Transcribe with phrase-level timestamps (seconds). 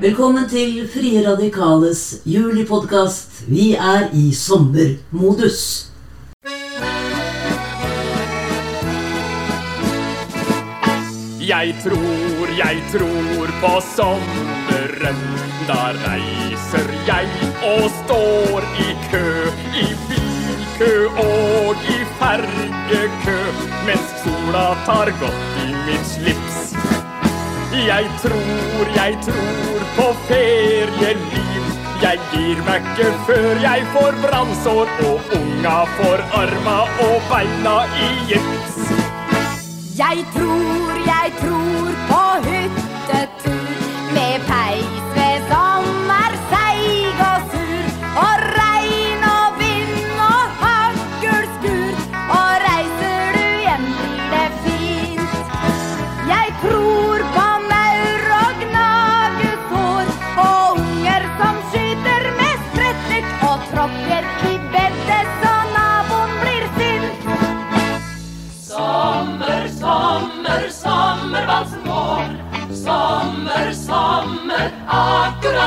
[0.00, 3.48] Velkommen til Frie Radikales julipodkast.
[3.48, 5.90] Vi er i sommermodus.
[11.48, 15.16] Jeg tror, jeg tror på sommeren.
[15.68, 17.28] Da reiser jeg
[17.64, 19.26] og står i kø.
[19.74, 20.27] I
[20.78, 23.38] bilkø og i fergekø.
[23.86, 26.74] Mens sola tar godt i mitt slips.
[27.86, 31.64] Jeg tror, jeg tror på ferieliv.
[32.02, 38.12] Jeg gir meg ikke før jeg får brannsår og unga får arma og beina i
[38.30, 38.78] gips.
[39.98, 43.66] Jeg tror, jeg tror på hyttetur
[44.14, 44.97] med peis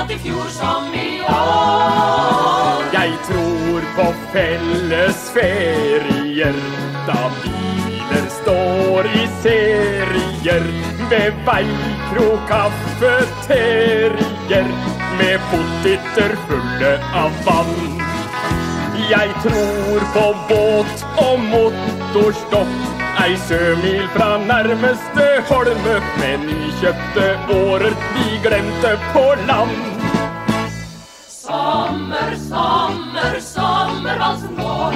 [0.02, 2.84] akkurat i fjor som i år.
[2.94, 6.56] Jeg tror på felles ferier
[7.08, 10.64] da biler står i serier
[11.10, 14.18] ved veikrok kafeterier
[15.20, 18.02] med poteter fulle av vann.
[19.10, 28.28] Jeg tror på båt og motorstopp ei sjømil fra nærmeste holme med nykjøpte årer vi
[28.46, 29.74] glemte på land.
[31.28, 34.96] Sommer, sommer, sommervalsen vår.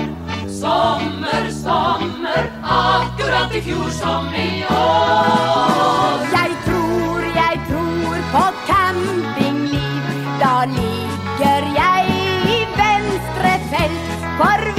[0.62, 6.24] Sommer, sommer, akkurat i fjor som i år.
[6.38, 10.16] Jeg tror, jeg tror på campingliv.
[10.40, 12.18] Da ligger jeg
[12.56, 14.16] i venstre felt.
[14.40, 14.75] For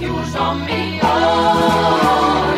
[0.00, 2.56] fjor som i år.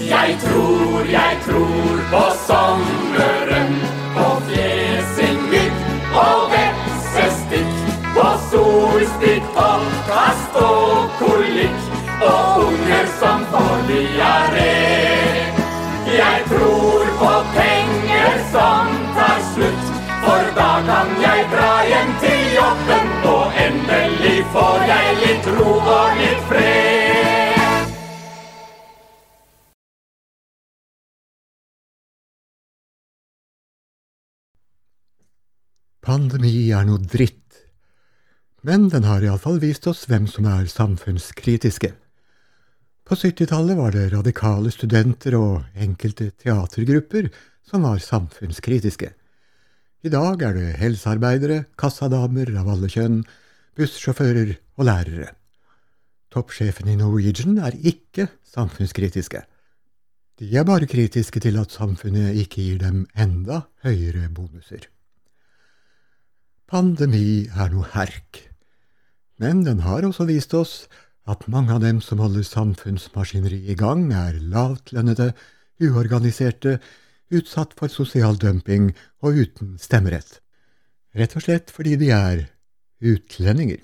[0.00, 2.93] Jeg tror, jeg tror på sommeren,
[24.52, 26.94] får jeg litt ro og litt fred.
[36.04, 37.40] Pandemi er noe dritt.
[38.64, 41.90] Men den har iallfall vist oss hvem som er samfunnskritiske.
[43.04, 47.28] På 70-tallet var det radikale studenter og enkelte teatergrupper
[47.68, 49.10] som var samfunnskritiske.
[50.04, 53.22] I dag er det helsearbeidere, kassadamer av alle kjønn,
[53.76, 55.32] bussjåfører og lærere.
[56.34, 59.44] Toppsjefen i Norwegian er ikke samfunnskritiske.
[60.38, 64.88] De er bare kritiske til at samfunnet ikke gir dem enda høyere bonuser.
[66.66, 68.40] Pandemi er noe herk,
[69.38, 70.88] men den har også vist oss
[71.30, 75.30] at mange av dem som holder samfunnsmaskineriet i gang, er lavtlønnede,
[75.82, 76.78] uorganiserte,
[77.34, 78.90] utsatt for sosial dumping
[79.22, 80.40] og uten stemmerett.
[81.14, 82.44] Rett og slett fordi de er
[83.04, 83.82] utlendinger.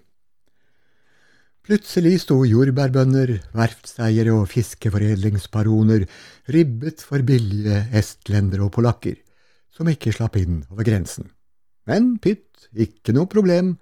[1.66, 6.06] Plutselig sto jordbærbønder, verftseiere og fiskeforedlingsbaroner
[6.50, 9.20] ribbet for billige estlendere og polakker,
[9.70, 11.28] som ikke slapp inn over grensen.
[11.86, 13.76] Men pytt, ikke noe problem.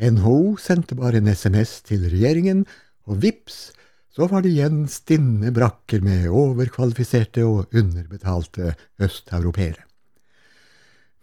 [0.00, 2.62] NHO sendte bare en SMS til regjeringen,
[3.08, 3.70] og vips,
[4.14, 9.86] så var det igjen stinne brakker med overkvalifiserte og underbetalte østeuropeere.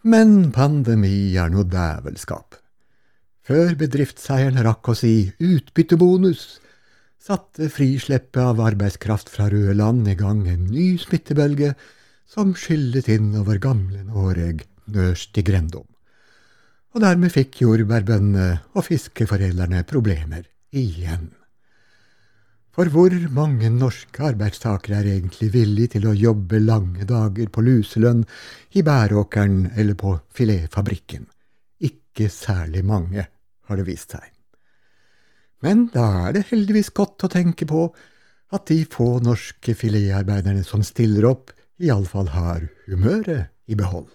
[0.08, 2.56] Men pandemi er noe dævelskap.
[3.48, 6.58] Før bedriftseieren rakk å si utbyttebonus,
[7.16, 11.70] satte frisleppet av arbeidskraft fra røde land i gang en ny smittebølge
[12.28, 15.86] som skyllet inn over gamle Noreg nørst i grendom.
[16.92, 20.44] Og dermed fikk jordbærbøndene og fiskeforedlerne problemer
[20.76, 21.30] igjen.
[22.76, 28.20] For hvor mange norske arbeidstakere er egentlig villige til å jobbe lange dager på luselønn
[28.76, 31.24] i bæråkeren eller på filetfabrikken?
[31.88, 33.24] Ikke særlig mange,
[33.68, 34.26] har det vist seg.
[35.64, 37.88] Men da er det heldigvis godt å tenke på
[38.54, 44.08] at de få norske filetarbeiderne som stiller opp, iallfall har humøret i behold.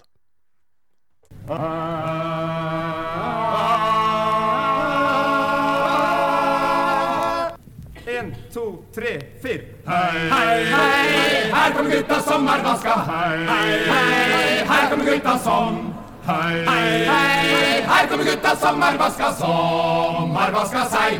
[8.13, 8.65] En, to,
[8.95, 9.13] tre,
[9.43, 9.67] fire.
[9.87, 12.95] Hei, hei, hei, her kommer gutta som er vaska.
[13.09, 19.31] Hei, hei, hei, her kommer gutta som Hei, hei, her kommer gutta som har vaska,
[19.33, 21.19] som har vaska seg.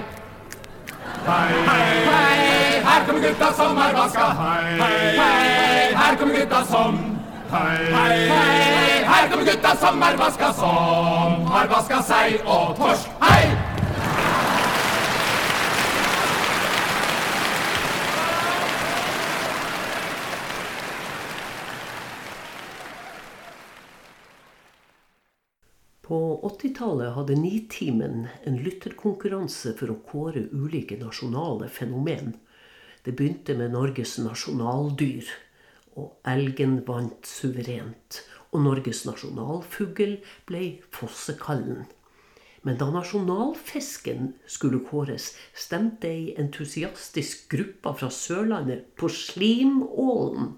[1.26, 4.30] Hei, hei, her kommer gutta som har vaska.
[4.40, 6.96] Hei, hei, her kommer gutta som
[7.52, 13.12] hei, hei, her kommer gutta som har vaska, som har vaska seg og torsk.
[13.20, 13.73] Hei!
[26.04, 32.34] På 80-tallet hadde Nitimen en lytterkonkurranse for å kåre ulike nasjonale fenomen.
[33.06, 35.30] Det begynte med Norges nasjonaldyr,
[35.96, 38.20] og elgen vant suverent.
[38.52, 40.18] Og Norges nasjonalfugl
[40.50, 41.86] ble fossekallen.
[42.68, 50.58] Men da nasjonalfisken skulle kåres, stemte ei entusiastisk gruppe fra Sørlandet på slimålen.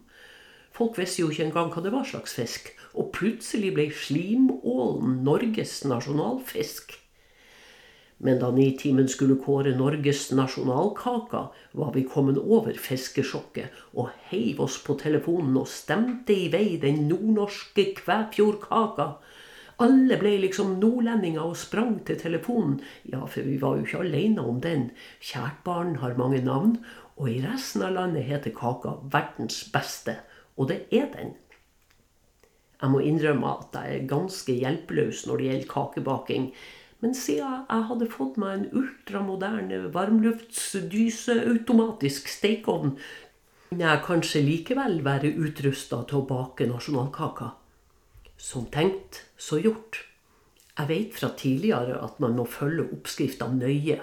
[0.74, 5.82] Folk visste jo ikke engang hva det var slags fisk, og plutselig ble slimålen Norges
[5.88, 6.96] nasjonalfisk.
[8.18, 11.42] Men da Nitimen skulle kåre Norges nasjonalkake,
[11.76, 17.10] var vi kommet over fiskesjokket og heiv oss på telefonen og stemte i vei den
[17.10, 19.10] nordnorske Kvæfjordkaka.
[19.84, 22.78] Alle ble liksom nordlendinger og sprang til telefonen.
[23.12, 24.94] Ja, for vi var jo ikke alene om den.
[25.20, 26.78] Kjært barn har mange navn,
[27.20, 30.22] og i resten av landet heter kaka verdens beste.
[30.56, 31.36] Og det er den.
[32.86, 36.54] Jeg må innrømme at jeg er ganske hjelpeløs når det gjelder kakebaking.
[37.02, 42.94] Men siden jeg hadde fått meg en ultramoderne varmluftsdyseautomatisk stekeovn,
[43.72, 47.58] kunne jeg kanskje likevel være utrusta til å bake nasjonalkaka.
[48.38, 50.06] Som tenkt, så gjort.
[50.78, 53.98] Jeg vet fra tidligere at man må følge oppskrifta nøye.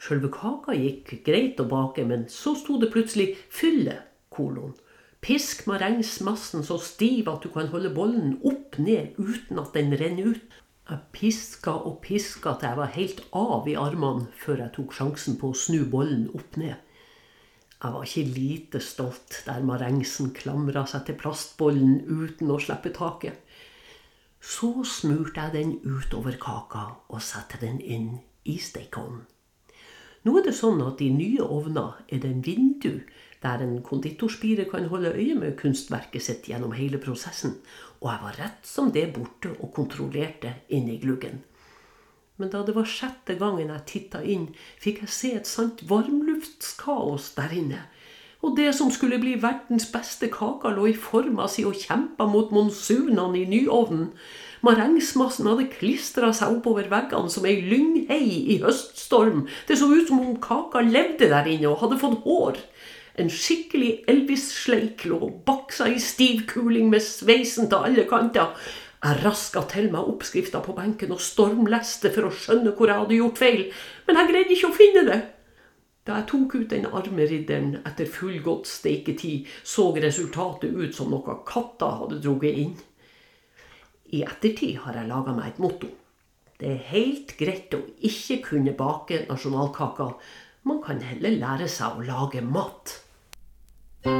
[0.00, 4.00] Sjølve kaka gikk greit å bake, men så sto det plutselig 'fylle',
[4.32, 4.72] kolon.
[5.22, 10.32] Pisk marengsmassen så stiv at du kan holde bollen opp ned uten at den renner
[10.34, 10.56] ut.
[10.90, 15.38] Jeg piska og piska til jeg var helt av i armene før jeg tok sjansen
[15.38, 16.74] på å snu bollen opp ned.
[16.74, 23.38] Jeg var ikke lite stolt der marengsen klamra seg til plastbollen uten å slippe taket.
[24.42, 29.22] Så smurte jeg den utover kaka og satte den inn i stekeovnen.
[30.26, 32.96] Nå er det sånn at i nye ovner er det en vindu
[33.42, 37.56] der en konditorspire kan holde øye med kunstverket sitt gjennom hele prosessen,
[38.00, 41.42] og jeg var rett som det borte og kontrollerte inni gluggen.
[42.40, 44.48] Men da det var sjette gangen jeg titta inn,
[44.82, 47.82] fikk jeg se et sant varmluftskaos der inne.
[48.42, 52.50] Og det som skulle bli verdens beste kake, lå i forma si og kjempa mot
[52.50, 54.08] monsunene i nyovnen.
[54.66, 59.46] Marengsmassen hadde klistra seg oppover veggene som ei lynghei i høststorm.
[59.68, 62.58] Det så ut som om kaka levde der inne og hadde fått hår.
[63.20, 68.54] En skikkelig Elvis-sleik lå baksa i stiv kuling med sveisen til alle kanter.
[69.02, 73.18] Jeg raska til meg oppskrifta på benken og stormleste for å skjønne hvor jeg hadde
[73.18, 73.62] gjort feil,
[74.06, 75.18] men jeg greide ikke å finne det.
[76.06, 81.36] Da jeg tok ut den arme ridderen etter fullgodt steiketid, så resultatet ut som noe
[81.46, 82.72] katta hadde drugget inn.
[84.14, 85.90] I ettertid har jeg laga meg et motto.
[86.58, 90.14] Det er helt greit å ikke kunne bake nasjonalkaker.
[90.62, 93.01] Man kan heller lære seg å lage mat.
[94.04, 94.10] Vi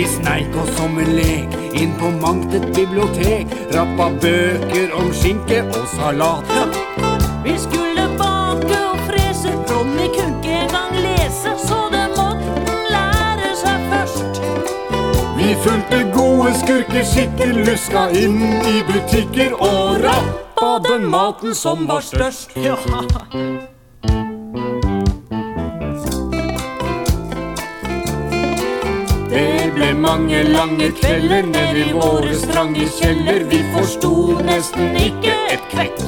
[0.00, 5.58] Vi sneik oss som en lek inn på mangt et bibliotek, rappa bøker om skinke
[5.76, 6.54] og salat.
[7.44, 13.84] Vi skulle bake og frese, Ronny kunne ikke engang lese, så det måtte lære seg
[13.92, 14.40] først.
[15.36, 18.40] Vi fulgte gode skurkeskikker, luska inn
[18.72, 22.56] i butikker og rappa den maten som var størst.
[22.56, 22.80] Ja.
[30.10, 33.44] Mange lange kvelder ned i våre strange kjeller.
[33.50, 34.10] Vi forsto
[34.42, 36.00] nesten ikke et kvekk.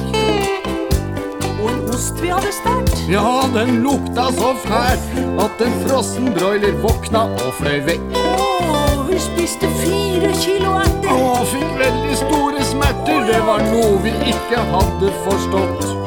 [1.61, 2.91] Og en ost vi hadde stært.
[3.07, 3.23] Ja,
[3.55, 5.07] den lukta så fæl
[5.45, 8.19] at en frossen broiler våkna og fløy vekk.
[8.19, 11.15] Å, vi spiste fire kilo erter.
[11.15, 16.02] Og fikk veldig store smerter, det var noe vi ikke hadde forstått.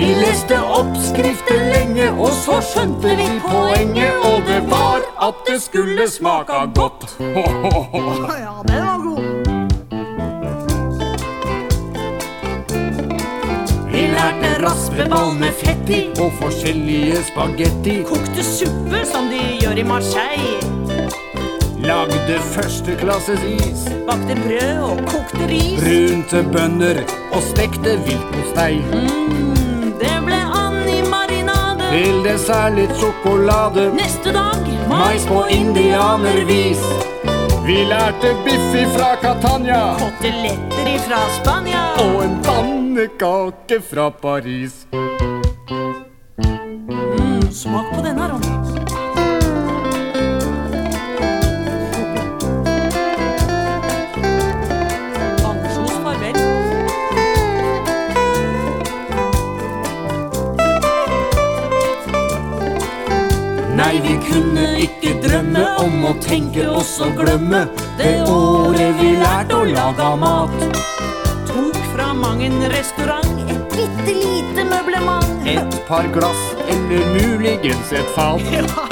[0.00, 6.06] Vi leste oppskrifter lenge, og så skjønte vi poenget, og det var at det skulle
[6.08, 7.04] smake godt.
[8.40, 9.22] Ja, den var god.
[13.92, 17.98] Vi lærte raspeball med fett i, og forskjellige spagetti.
[18.08, 20.56] Kokte suppe som de gjør i Marseille.
[21.80, 25.80] Lagde førsteklasses is, Bakte brød og kokte ris.
[25.80, 27.00] brunte bønner
[27.32, 28.74] og stekte viltpostei.
[28.92, 29.69] Mm,
[31.90, 33.88] Til dessert litt sjokolade.
[33.96, 36.82] Neste dag Mais på indianervis.
[37.66, 41.82] Vi lærte biffi fra Catania Koteletter ifra Spania.
[41.98, 44.86] og en pannekake fra Paris.
[47.18, 48.59] Mm, smak på denne, Ronny.
[64.30, 67.64] Kunne ikke drømme om å tenke oss å glemme
[67.98, 70.56] det året vi lærte å lage mat.
[71.50, 75.46] Tok fra mang en restaurant et bitte lite møblement.
[75.50, 78.42] Et par glass eller muligens et fat.
[78.54, 78.86] Ja,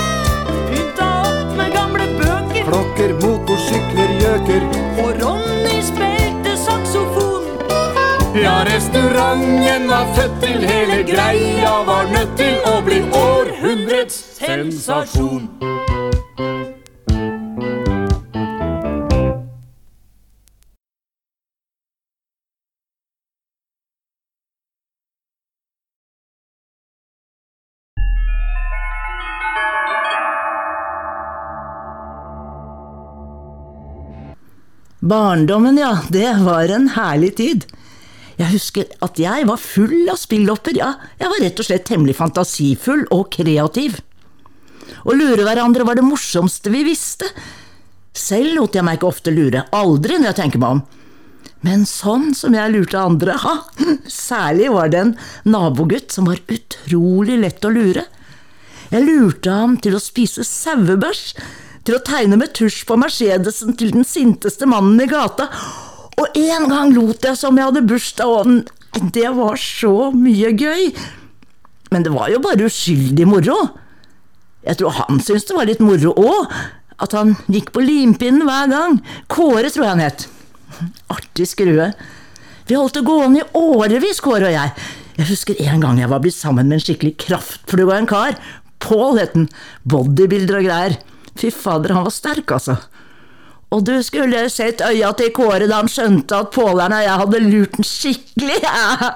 [0.69, 2.65] pynta opp med gamle bøker.
[2.69, 4.67] Klokker, motorsykler, gjøker.
[5.05, 7.47] Og Ronny spilte saksofon.
[8.39, 15.49] Ja, restauranten var født til hele greia var nødt til å bli århundrets sensasjon.
[35.01, 37.69] Barndommen, ja, det var en herlig tid.
[38.39, 42.17] Jeg husker at jeg var full av spillopper, ja, jeg var rett og slett temmelig
[42.17, 44.01] fantasifull og kreativ.
[45.05, 47.29] Å lure hverandre var det morsomste vi visste.
[48.19, 50.85] Selv lot jeg meg ikke ofte lure, aldri når jeg tenker meg om.
[51.67, 53.55] Men sånn som jeg lurte andre, ha,
[54.07, 55.17] særlig var det en
[55.51, 58.05] nabogutt som var utrolig lett å lure.
[58.89, 61.25] Jeg lurte ham til å spise sauebæsj,
[61.85, 65.49] til å tegne med tusj på Mercedesen til den sinteste mannen i gata,
[66.19, 68.27] og en gang lot jeg som jeg hadde bursdag,
[68.99, 70.89] og det var så mye gøy.
[71.95, 73.59] Men det var jo bare uskyldig moro.
[74.69, 76.55] Jeg tror han syntes det var litt moro òg,
[77.01, 78.99] at han gikk på limpinnen hver gang.
[79.33, 80.27] Kåre tror jeg han het.
[81.15, 81.93] Artig skrue.
[82.69, 84.75] Vi holdt det gående i årevis, Kåre og jeg.
[85.19, 88.37] Jeg husker en gang jeg var blitt sammen med en skikkelig kraftflue av en kar.
[88.85, 89.49] Pål het han.
[89.89, 90.99] Bodybuilder og greier.
[91.39, 92.77] Fy fader, han var sterk, altså.
[93.69, 97.41] Og du skulle sett øya til Kåre da han skjønte at Pålern og jeg hadde
[97.45, 98.61] lurt den skikkelig.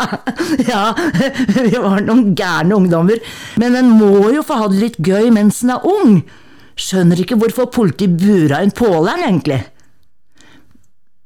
[0.72, 0.82] Ja,
[1.56, 3.22] vi var noen gærne ungdommer.
[3.60, 6.18] Men en må jo få ha det litt gøy mens en er ung.
[6.76, 9.62] Skjønner ikke hvorfor politiet bura inn Pålern, egentlig.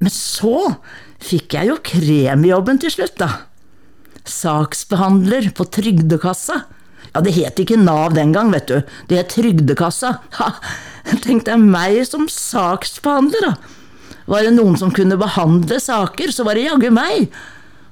[0.02, 0.76] Men så
[1.26, 3.30] fikk jeg jo kremjobben til slutt, da.
[4.26, 6.62] Saksbehandler på Trygdekassa.
[7.16, 8.82] Ja, det het ikke Nav den gang, vet du.
[9.08, 10.18] Det het Trygdekassa.
[10.36, 10.50] Ha,
[11.24, 13.54] Tenk deg meg som saksbehandler, da.
[14.26, 17.30] Var det noen som kunne behandle saker, så var det jaggu meg.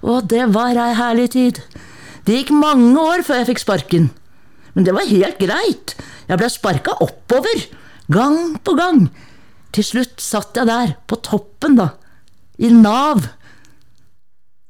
[0.05, 1.63] Og det var ei herlig tid.
[2.27, 4.11] Det gikk mange år før jeg fikk sparken.
[4.75, 5.95] Men det var helt greit.
[6.29, 7.65] Jeg ble sparka oppover.
[8.13, 9.07] Gang på gang.
[9.73, 11.95] Til slutt satt jeg der, på toppen, da.
[12.61, 13.25] I Nav.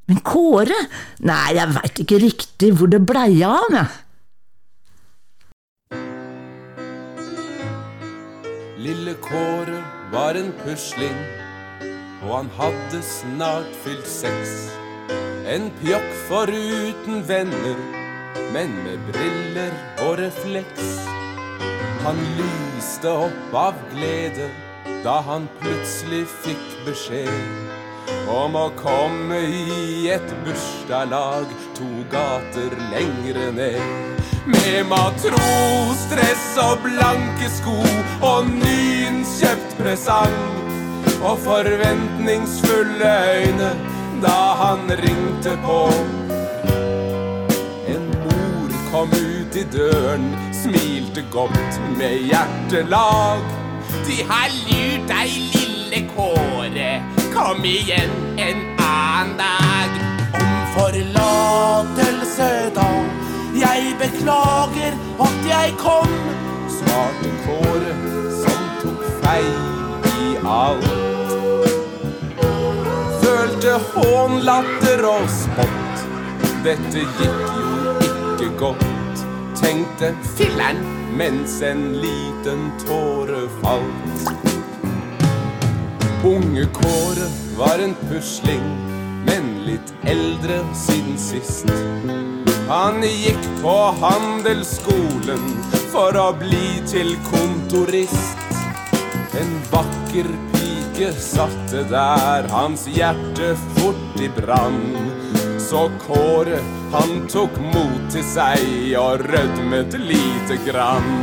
[0.07, 0.79] Men Kåre?
[1.25, 4.01] Nei, jeg veit ikke riktig hvor det blei av ham, jeg.
[8.85, 9.79] Lille Kåre
[10.11, 11.15] var en pusling,
[12.21, 14.51] og han hadde snart fylt seks.
[15.49, 17.79] En pjokk foruten venner,
[18.53, 19.73] men med briller
[20.05, 20.91] og refleks.
[22.05, 24.51] Han lyste opp av glede
[25.07, 27.33] da han plutselig fikk beskjed
[28.27, 34.21] om å komme i et bursdagslag to gater lengre ned.
[34.45, 37.77] Med matrosdress og blanke sko
[38.25, 40.37] og nyinnkjøpt presang.
[41.25, 43.71] Og forventningsfulle øyne
[44.21, 45.79] da han ringte på.
[47.95, 53.45] En mor kom ut i døren, smilte godt med hjertelag.
[54.05, 57.14] De har lurt deg, lille Kåre.
[57.35, 59.91] Kom igjen en annen dag.
[60.33, 62.87] Om forlatelse, da.
[63.55, 66.15] Jeg beklager at jeg kom.
[66.77, 67.93] Svarte Kåre,
[68.41, 69.53] som tok feil
[70.15, 70.89] i alt.
[73.23, 76.05] Følte hån, latter og spott.
[76.63, 78.85] Dette gikk jo ikke godt
[79.65, 80.81] tenkte filleren
[81.17, 84.54] mens en liten tåre falt.
[86.25, 87.27] Unge Kåre
[87.57, 88.63] var en pusling,
[89.25, 91.69] men litt eldre siden sist.
[92.67, 95.43] Han gikk på handelsskolen
[95.93, 98.41] for å bli til kontorist.
[99.37, 104.81] En vakker pike satte der hans hjerte fort i brann.
[105.61, 106.63] Så Kåre
[106.95, 111.13] han tok mot til seg og rødmet lite grann.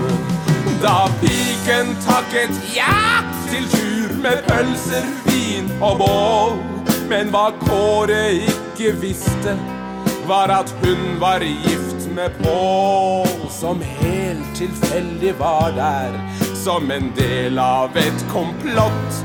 [0.82, 6.56] Da piken takket ja til tur med pølser, vin og bål.
[7.06, 9.54] Men hva Kåre ikke visste,
[10.26, 13.30] var at hun var gift med Pål.
[13.52, 16.18] Som helt tilfeldig var der,
[16.64, 19.22] som en del av et komplott.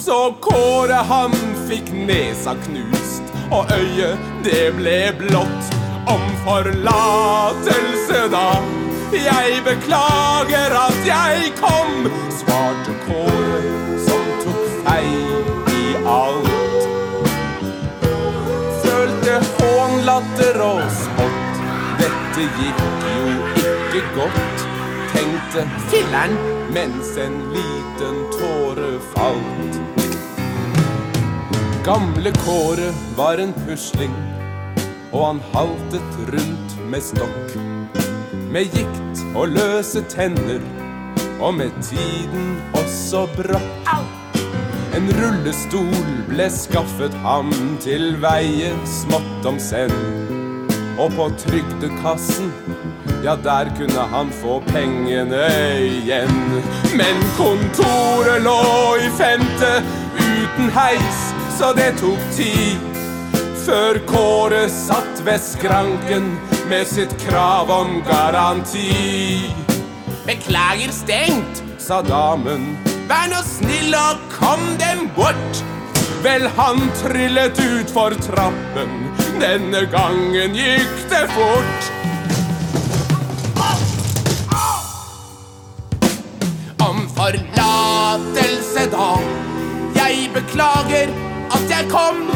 [0.00, 1.36] Så Kåre han
[1.68, 5.74] fikk nesa knust, og øyet det ble blått.
[6.08, 8.77] Om forlatelse, da.
[9.12, 13.60] Jeg beklager at jeg kom, svarte Kåre,
[14.04, 16.50] som tok feil i alt.
[18.82, 21.62] Følte hån, latter og spott.
[22.02, 24.66] Dette gikk jo ikke godt,
[25.14, 26.36] tenkte filler'n
[26.76, 29.80] mens en liten tåre falt.
[31.88, 34.12] Gamle Kåre var en pusling,
[35.14, 37.77] og han haltet rundt med stokk.
[38.48, 40.62] Med gikt og løse tenner,
[41.40, 43.90] og med tiden også brakk.
[44.96, 47.52] En rullestol ble skaffet ham
[47.84, 49.92] til veie smått om senn.
[50.96, 52.48] Og på trygdekassen,
[53.20, 55.44] ja, der kunne han få pengene
[55.84, 56.40] igjen.
[56.96, 58.60] Men kontoret lå
[58.96, 59.74] i femte
[60.24, 61.24] uten heis,
[61.60, 62.80] så det tok tid.
[63.68, 66.32] Før Kåre satt ved skranken
[66.68, 69.50] med sitt krav om garanti.
[70.26, 72.76] Beklager stengt, sa damen.
[73.08, 75.62] Vær nå snill og kom dem bort.
[76.24, 78.92] Vel, han trillet utfor trappen.
[79.40, 81.88] Denne gangen gikk det fort.
[86.88, 89.10] Om forlatelse, da.
[89.96, 91.16] Jeg beklager
[91.54, 92.26] at jeg kom,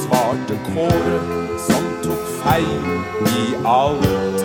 [0.00, 1.20] svarte Kåre,
[1.68, 2.19] som tok
[2.50, 2.86] feil
[3.30, 4.40] i alt.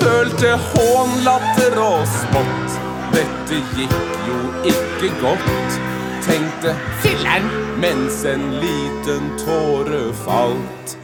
[0.00, 2.78] Følte hån, latter og spott.
[3.12, 3.96] Dette gikk
[4.28, 4.38] jo
[4.72, 5.78] ikke godt,
[6.24, 6.74] tenkte
[7.04, 7.48] filleren
[7.82, 10.96] mens en liten tåre falt.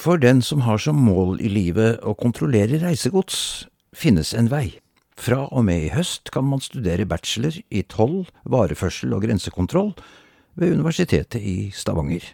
[0.00, 4.70] For den som har som mål i livet å kontrollere reisegods, finnes en vei.
[5.20, 9.92] Fra og med i høst kan man studere bachelor i toll, vareførsel og grensekontroll
[10.56, 12.24] ved Universitetet i Stavanger.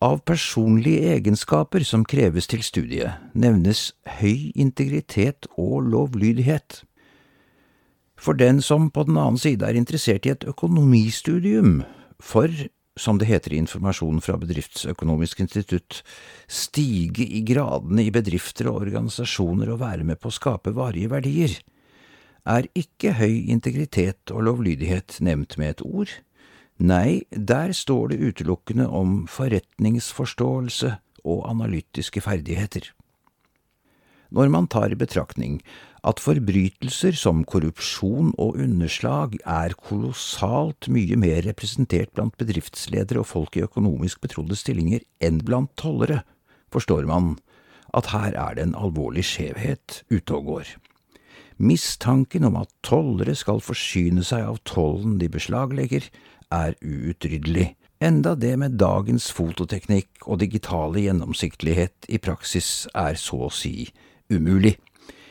[0.00, 6.84] Av personlige egenskaper som kreves til studiet, nevnes høy integritet og lovlydighet.
[8.16, 11.82] For den som på den annen side er interessert i et økonomistudium,
[12.18, 12.48] for
[13.00, 16.02] som det heter i informasjonen fra Bedriftsøkonomisk institutt,
[16.50, 21.56] stige i gradene i bedrifter og organisasjoner og være med på å skape varige verdier,
[22.48, 26.12] er ikke høy integritet og lovlydighet nevnt med et ord.
[26.78, 30.94] Nei, der står det utelukkende om forretningsforståelse
[31.26, 32.92] og analytiske ferdigheter.
[34.30, 35.58] Når man tar i betraktning
[36.06, 43.58] at forbrytelser som korrupsjon og underslag er kolossalt mye mer representert blant bedriftsledere og folk
[43.58, 46.22] i økonomisk betrodde stillinger enn blant tollere,
[46.70, 47.36] forstår man
[47.96, 50.72] at her er det en alvorlig skjevhet ute og går.
[51.58, 56.04] Mistanken om at tollere skal forsyne seg av tollen de beslaglegger,
[56.54, 63.52] er uutryddelig, enda det med dagens fototeknikk og digitale gjennomsiktighet i praksis er så å
[63.52, 63.90] si
[64.30, 64.76] umulig.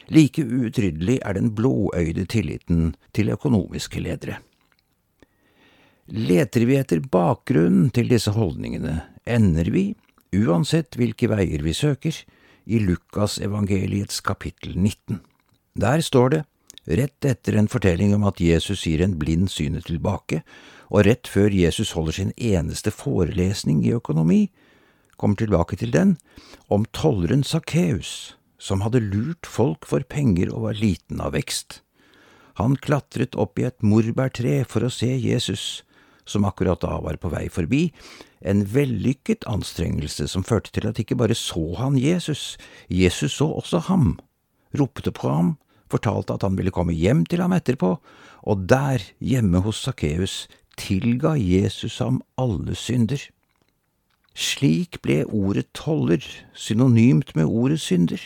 [0.07, 4.39] Like uutryddelig er den blåøyde tilliten til økonomiske ledere.
[6.07, 9.89] Leter vi etter bakgrunnen til disse holdningene, ender vi,
[10.31, 12.15] uansett hvilke veier vi søker,
[12.67, 15.19] i Lukasevangeliets kapittel 19.
[15.75, 16.41] Der står det,
[16.87, 20.41] rett etter en fortelling om at Jesus gir en blind synet tilbake,
[20.87, 24.47] og rett før Jesus holder sin eneste forelesning i økonomi,
[25.19, 26.15] kommer tilbake til den,
[26.71, 31.81] om tolleren Sakkeus, som hadde lurt folk for penger og var liten av vekst.
[32.57, 35.83] Han klatret opp i et morbærtre for å se Jesus,
[36.25, 37.91] som akkurat da var på vei forbi,
[38.41, 42.57] en vellykket anstrengelse som førte til at ikke bare så han Jesus,
[42.89, 44.17] Jesus så også ham,
[44.77, 45.55] ropte på ham,
[45.91, 47.95] fortalte at han ville komme hjem til ham etterpå,
[48.47, 53.21] og der, hjemme hos Sakkeus, tilga Jesus ham alle synder.
[54.37, 56.21] Slik ble ordet toller
[56.53, 58.21] synonymt med ordet synder.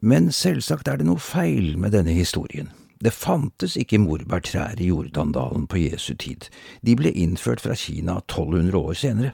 [0.00, 2.70] Men selvsagt er det noe feil med denne historien.
[3.00, 6.48] Det fantes ikke morbærtrær i Jordandalen på Jesu tid,
[6.84, 9.32] de ble innført fra Kina 1200 år senere.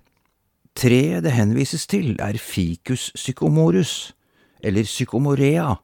[0.76, 4.12] Treet det henvises til er ficus psykomorus,
[4.62, 5.74] eller psykomorea,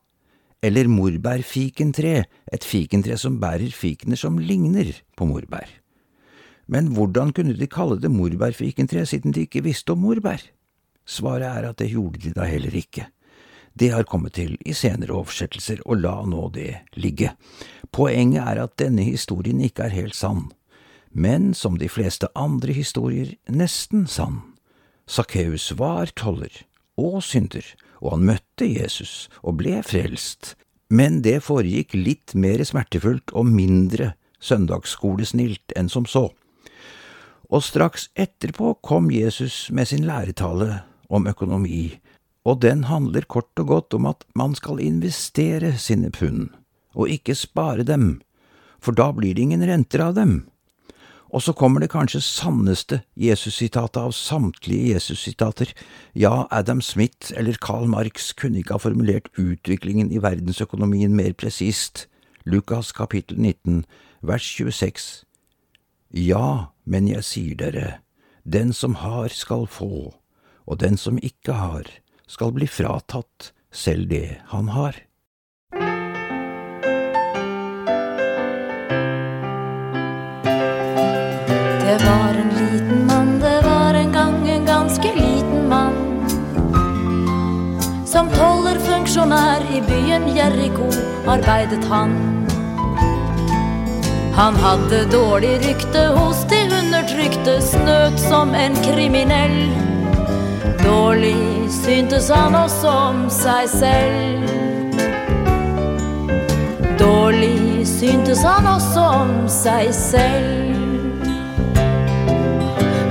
[0.62, 5.70] eller morbærfikentre, et fikentre som bærer fikener som ligner på morbær.
[6.70, 10.44] Men hvordan kunne de kalle det morbærfikentre siden de ikke visste om morbær?
[11.06, 13.08] Svaret er at det gjorde de da heller ikke.
[13.74, 17.32] Det har kommet til i senere oversettelser, og la nå det ligge.
[17.92, 20.50] Poenget er at denne historien ikke er helt sann,
[21.12, 24.42] men som de fleste andre historier nesten sann.
[25.06, 26.62] Sakkeus var toller
[26.96, 27.64] og synder,
[28.00, 30.54] og han møtte Jesus og ble frelst,
[30.92, 36.28] men det foregikk litt mer smertefullt og mindre søndagsskolesnilt enn som så.
[37.52, 40.82] Og straks etterpå kom Jesus med sin læretale
[41.12, 41.98] om økonomi,
[42.44, 46.50] og den handler kort og godt om at man skal investere sine pund,
[46.94, 48.20] og ikke spare dem,
[48.82, 50.42] for da blir det ingen renter av dem.
[51.32, 55.70] Og så kommer det kanskje sanneste Jesus-sitatet av samtlige Jesus-sitater.
[56.12, 62.06] Ja, Adam Smith eller Karl Marx kunne ikke ha formulert utviklingen i verdensøkonomien mer presist.
[62.44, 63.84] Lukas kapittel 19,
[64.20, 65.24] vers 26.
[66.12, 68.02] Ja, men jeg sier dere,
[68.44, 70.12] den som har skal få,
[70.66, 71.88] og den som ikke har,
[72.32, 74.96] skal bli fratatt selv det han har.
[81.82, 86.00] Det var en liten mann, det var en gang en ganske liten mann.
[88.06, 90.88] Som tollerfunksjonær i byen Jeriko
[91.28, 92.16] arbeidet han.
[94.32, 99.58] Han hadde dårlig rykte hos de undertrykte, snøt som en kriminell.
[100.82, 104.48] Dårlig syntes han også om seg selv.
[107.00, 110.72] Dårlig syntes han også om seg selv.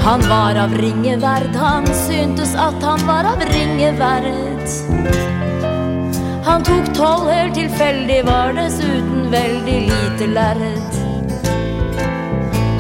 [0.01, 4.65] Han var av ringe verd, han syntes at han var av ringe verd.
[6.47, 11.00] Han tok tolv helt tilfeldig, var dessuten veldig lite lærd.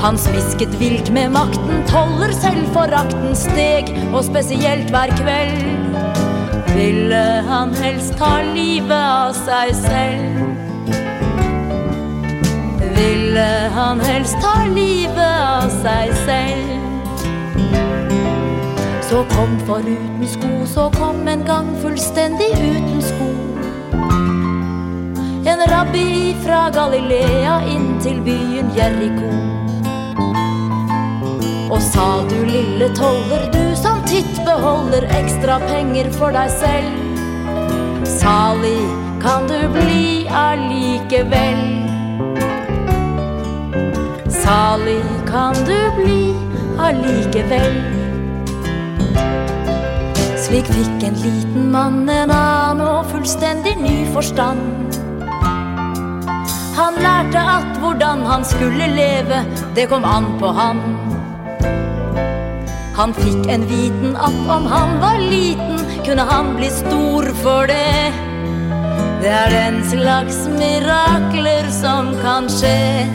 [0.01, 5.91] Han smisket vilt med makten, toller selvforakten steg, og spesielt hver kveld
[6.73, 10.39] ville han helst ta livet av seg selv.
[12.95, 16.73] Ville han helst ta livet av seg selv.
[19.05, 23.31] Så kom foruten sko, så kom en gang fullstendig uten sko.
[25.51, 29.60] En rabbi fra Galilea inn til byen Jeriko.
[31.71, 36.97] Og sa du lille toller, du som titt beholder ekstra penger for deg selv.
[38.03, 38.81] Salig
[39.23, 41.61] kan du bli allikevel.
[44.41, 46.19] Salig kan du bli
[46.87, 47.77] allikevel.
[50.41, 54.99] Slik fikk en liten mann en annen og fullstendig ny forstand.
[56.75, 59.45] Han lærte at hvordan han skulle leve,
[59.77, 60.83] det kom an på han.
[62.95, 68.11] Han fikk en viten at om han var liten, kunne han bli stor for det.
[69.21, 73.07] Det er den slags mirakler som kan skje.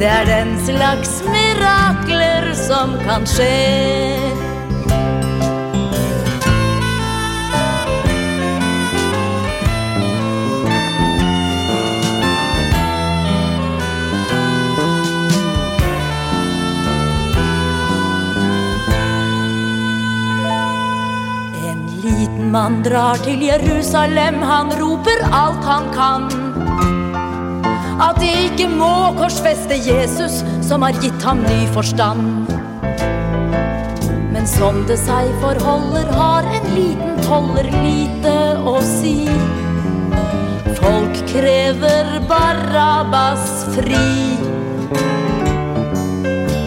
[0.00, 4.19] Det er den slags mirakler som kan skje.
[22.50, 26.24] Mann drar til Jerusalem, han roper alt han kan.
[28.00, 32.50] At de ikke må korsfeste Jesus, som har gitt ham ny forstand.
[34.32, 38.34] Men som det seg forholder, har en liten toller lite
[38.66, 39.28] å si.
[40.80, 44.06] Folk krever Barabbas fri.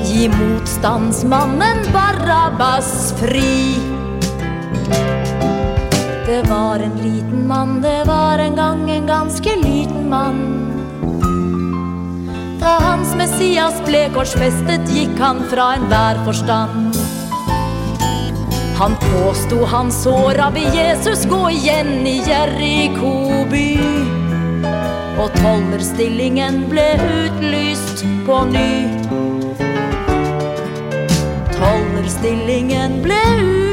[0.08, 3.73] Gi motstandsmannen Barabbas fri.
[13.34, 16.98] Messias ble korsfestet, gikk han fra enhver forstand.
[18.78, 23.16] Han påsto han så rabbi Jesus gå igjen i Jeriko
[23.50, 23.66] by.
[25.18, 26.86] Og tollerstillingen ble
[27.24, 28.70] utlyst på ny.
[31.58, 33.22] Tollerstillingen ble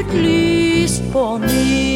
[0.01, 1.90] utlyst på ny.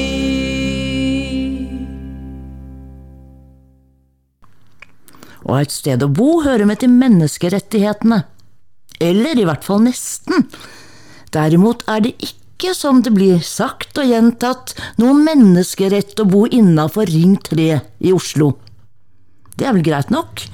[5.46, 8.24] Ha et sted å bo hører med til menneskerettighetene.
[9.04, 10.48] Eller i hvert fall nesten.
[11.36, 17.12] Derimot er det ikke, som det blir sagt og gjentatt, noen menneskerett å bo innafor
[17.12, 17.68] Ring 3
[18.08, 18.56] i Oslo.
[19.56, 20.48] Det er vel greit nok?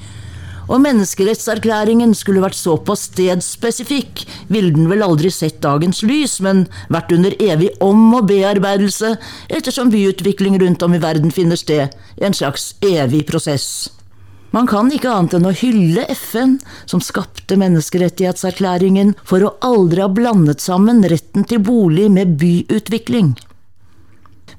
[0.70, 7.12] Og menneskerettserklæringen skulle vært såpass stedspesifikk, ville den vel aldri sett dagens lys, men vært
[7.16, 9.16] under evig om- og bearbeidelse
[9.50, 13.90] ettersom byutvikling rundt om i verden finner sted, en slags evig prosess.
[14.52, 20.10] Man kan ikke annet enn å hylle FN, som skapte menneskerettighetserklæringen for å aldri ha
[20.12, 23.32] blandet sammen retten til bolig med byutvikling.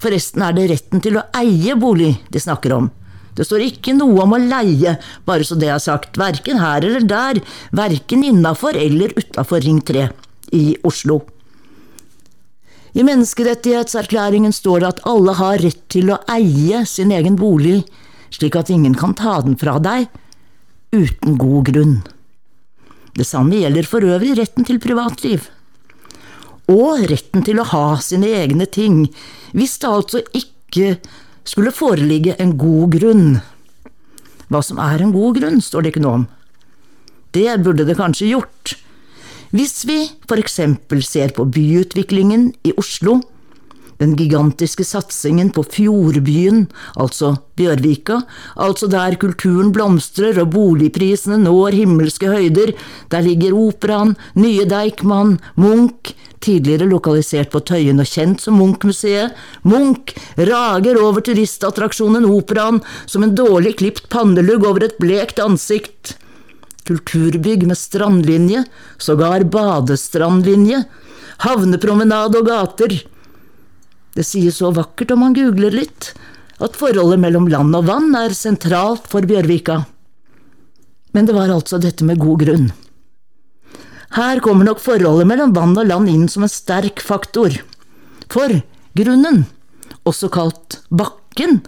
[0.01, 2.89] Forresten er det retten til å eie bolig de snakker om.
[3.37, 7.05] Det står ikke noe om å leie, bare så det er sagt, verken her eller
[7.05, 7.39] der,
[7.73, 10.09] verken innafor eller utafor Ring 3
[10.57, 11.21] i Oslo.
[12.93, 17.81] I menneskerettighetserklæringen står det at alle har rett til å eie sin egen bolig,
[18.33, 20.09] slik at ingen kan ta den fra deg
[20.93, 21.95] uten god grunn.
[23.13, 25.45] Det samme gjelder for øvrig retten til privatliv.
[26.71, 29.05] Og retten til å ha sine egne ting,
[29.53, 30.95] hvis det altså ikke
[31.45, 33.27] skulle foreligge en god grunn.
[34.49, 36.25] Hva som er en god grunn, står det ikke noe om.
[37.33, 38.75] Det burde det kanskje gjort.
[39.53, 43.19] Hvis vi for eksempel ser på byutviklingen i Oslo,
[44.01, 48.21] den gigantiske satsingen på fjordbyen, altså Bjørvika,
[48.57, 52.73] altså der kulturen blomstrer og boligprisene når himmelske høyder,
[53.13, 59.37] der ligger operaen, nye Deichman, Munch, tidligere lokalisert på Tøyen og kjent som Munch-museet.
[59.67, 66.17] Munch rager over turistattraksjonen Operaen som en dårlig klipt pannelugg over et blekt ansikt.
[66.83, 68.65] Kulturbygg med strandlinje,
[68.99, 70.83] sågar badestrandlinje,
[71.45, 72.97] havnepromenade og gater.
[74.13, 76.11] Det sies så vakkert om man googler litt,
[76.61, 79.81] at forholdet mellom land og vann er sentralt for Bjørvika.
[81.13, 82.71] Men det var altså dette med god grunn.
[84.13, 87.55] Her kommer nok forholdet mellom vann og land inn som en sterk faktor.
[88.29, 88.61] For
[88.97, 89.45] grunnen,
[90.05, 91.61] også kalt bakken,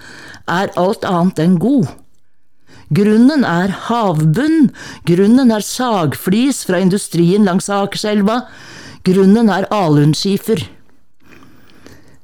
[0.46, 1.90] er alt annet enn god.
[2.94, 4.70] Grunnen er havbunn,
[5.10, 8.44] grunnen er sagflis fra industrien langs Akerselva,
[9.06, 10.62] grunnen er alunskifer.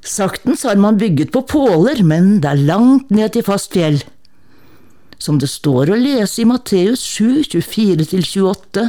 [0.02, 4.02] Saktens har man bygget på påler, men det er langt ned til fast fjell.
[5.22, 8.88] Som det står å lese i Matteus 7, 24–28.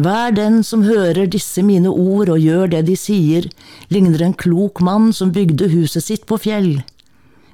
[0.00, 3.48] Hver den som hører disse mine ord og gjør det de sier,
[3.88, 6.82] ligner en klok mann som bygde huset sitt på fjell.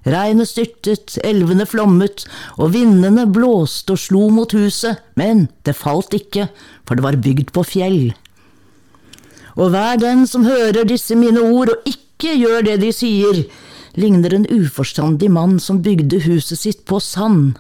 [0.07, 2.27] Regnet styrtet, elvene flommet,
[2.59, 6.47] og vindene blåste og slo mot huset, men det falt ikke,
[6.87, 8.15] for det var bygd på fjell.
[9.57, 13.45] Og hver den som hører disse mine ord og ikke gjør det de sier,
[13.97, 17.57] ligner en uforstandig mann som bygde huset sitt på sand.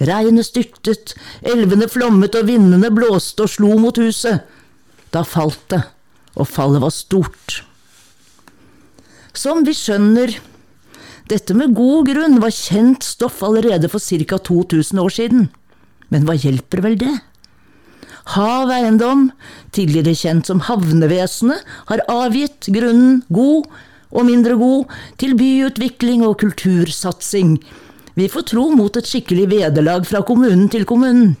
[0.00, 4.44] Regnet styrtet, elvene flommet og vindene blåste og slo mot huset.
[5.12, 5.82] Da falt det,
[6.36, 7.62] og fallet var stort.
[9.36, 10.32] Som vi skjønner,
[11.28, 14.38] dette med god grunn var kjent stoff allerede for ca.
[14.38, 15.48] 2000 år siden.
[16.08, 17.14] Men hva hjelper vel det?
[18.34, 19.28] Hav Eiendom,
[19.70, 23.68] tidligere kjent som Havnevesenet, har avgitt grunnen god
[24.10, 27.58] og mindre god til byutvikling og kultursatsing.
[28.16, 31.36] Vi får tro mot et skikkelig vederlag fra kommunen til kommunen.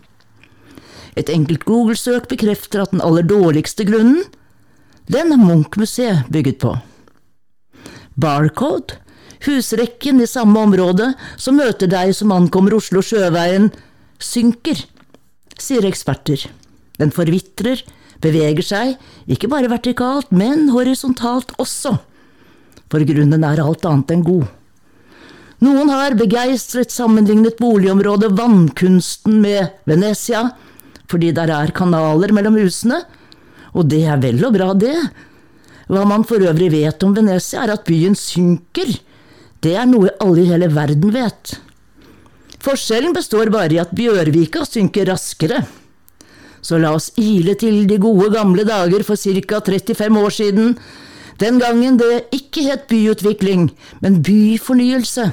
[1.16, 4.22] Et enkelt Google-søk bekrefter at den aller dårligste grunnen,
[5.08, 6.74] den er Munch-museet bygget på.
[8.20, 8.98] Barcode,
[9.46, 13.70] husrekken i samme område som møter deg som ankommer Oslo sjøveien,
[14.20, 14.84] synker,
[15.56, 16.46] sier eksperter.
[17.00, 17.82] Den forvitrer,
[18.24, 18.94] beveger seg,
[19.28, 21.96] ikke bare vertikalt, men horisontalt også.
[22.92, 24.46] For grunnen er alt annet enn god.
[25.64, 30.50] Noen har begeistret sammenlignet boligområdet Vannkunsten med Venezia,
[31.08, 33.00] fordi der er kanaler mellom husene,
[33.76, 34.96] og det er vel og bra, det.
[35.88, 38.90] Hva man for øvrig vet om Venezia, er at byen synker.
[39.62, 41.56] Det er noe alle i hele verden vet.
[42.66, 45.62] Forskjellen består bare i at Bjørvika synker raskere.
[46.66, 49.60] Så la oss ile til de gode gamle dager for ca.
[49.62, 50.78] 35 år siden,
[51.38, 53.68] den gangen det ikke het byutvikling,
[54.00, 55.32] men byfornyelse.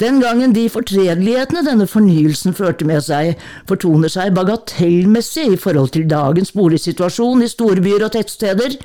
[0.00, 3.36] Den gangen de fortredelighetene denne fornyelsen førte med seg,
[3.68, 8.76] fortoner seg bagatellmessig i forhold til dagens boligsituasjon i storbyer og tettsteder.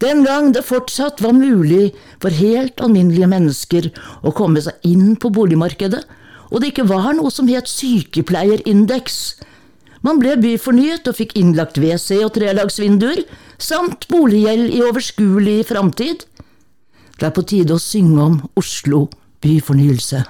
[0.00, 1.90] Den gang det fortsatt var mulig
[2.22, 3.90] for helt alminnelige mennesker
[4.24, 6.02] å komme seg inn på boligmarkedet,
[6.50, 9.20] og det ikke var noe som het sykepleierindeks.
[10.06, 13.24] Man ble byfornyet og fikk innlagt WC og trelagsvinduer,
[13.60, 16.24] samt boliggjeld i overskuelig framtid.
[17.20, 19.08] Det er på tide å synge om Oslo
[19.44, 20.22] byfornyelse.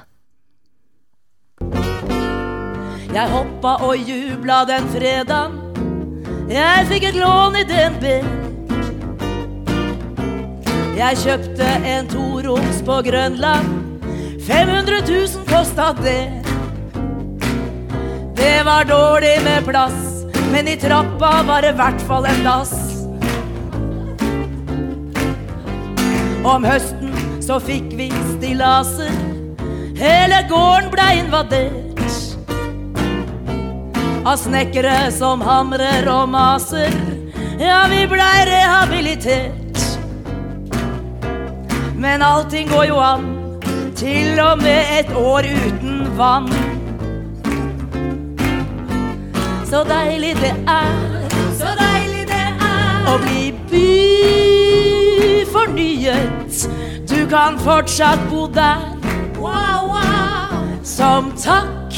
[3.11, 5.59] Jeg hoppa og jubla den fredagen.
[6.51, 8.05] Jeg fikk et lån i DNB.
[10.99, 13.71] Jeg kjøpte en toroms på Grønland.
[14.51, 16.50] 500 000 kosta det.
[18.41, 22.73] Det var dårlig med plass, men i trappa var det i hvert fall en dass.
[26.45, 27.13] Om høsten
[27.45, 29.13] så fikk vi stillaser.
[30.01, 32.01] Hele gården blei invadert
[34.25, 36.97] av snekkere som hamrer og maser.
[37.61, 39.85] Ja, vi blei rehabilitert.
[42.01, 43.33] Men allting går jo an,
[44.01, 46.49] til og med et år uten vann.
[49.71, 53.55] Så deilig det er, så deilig det er å bli
[55.31, 56.67] byfornyet.
[57.07, 58.83] Du kan fortsatt bo der,
[59.39, 60.67] wow, wow.
[60.83, 61.95] Som takk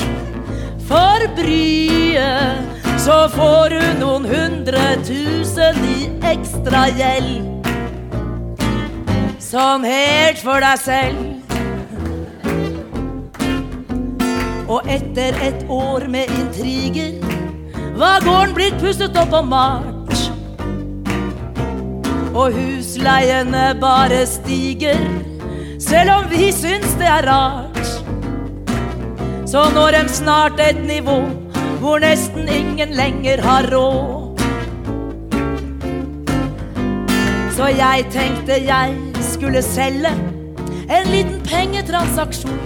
[0.85, 2.61] for bryet,
[3.00, 7.40] så får du noen hundre tusen i ekstra gjeld.
[9.40, 11.24] Sånn helt for deg selv.
[14.68, 17.31] Og etter et år med intriger
[17.96, 20.16] var gården blitt pusset opp og malt.
[22.33, 25.00] Og husleiene bare stiger,
[25.83, 27.92] selv om vi syns det er rart.
[29.52, 31.20] Så når dem snart et nivå
[31.83, 34.40] hvor nesten ingen lenger har råd.
[37.52, 40.14] Så jeg tenkte jeg skulle selge
[40.88, 42.61] en liten pengetransaksjon.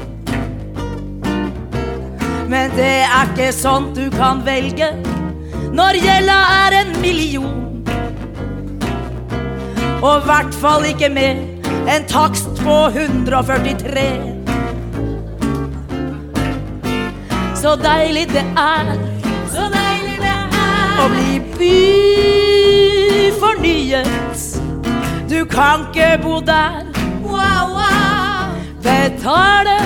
[2.49, 4.93] Men det er ikke sånt du kan velge
[5.77, 7.85] når gjelda er en million.
[10.03, 11.37] Og i hvert fall ikke med
[11.93, 14.07] en takst på 143.
[17.57, 18.85] Så deilig det er,
[19.53, 21.41] så deilig det er å bli
[23.37, 24.05] byfornyet.
[25.29, 26.85] Du kan ikke bo der,
[27.27, 28.49] wow, wow.
[28.87, 29.79] betale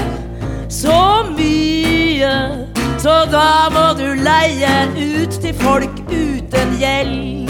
[0.69, 2.70] så mye.
[3.03, 7.49] Så da må du leie ut til folk uten gjeld.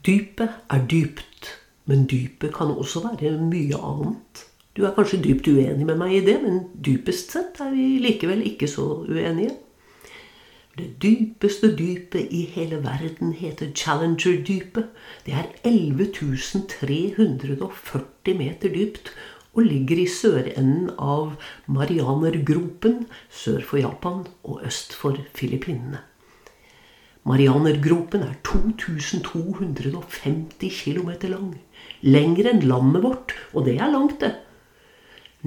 [0.05, 1.36] Dypet er dypt,
[1.87, 4.47] men dypet kan også være mye annet.
[4.77, 8.41] Du er kanskje dypt uenig med meg i det, men dypest sett er vi likevel
[8.45, 9.53] ikke så uenige.
[10.77, 14.85] Det dypeste dypet i hele verden heter Challenger-dypet.
[15.25, 19.09] Det er 11.340 meter dypt
[19.57, 21.33] og ligger i sørenden av
[21.65, 25.97] Marianergropen sør for Japan og øst for Filippinene.
[27.25, 31.57] Marianergropen er 2250 km lang.
[32.05, 34.35] Lengre enn landet vårt, og det er langt, det.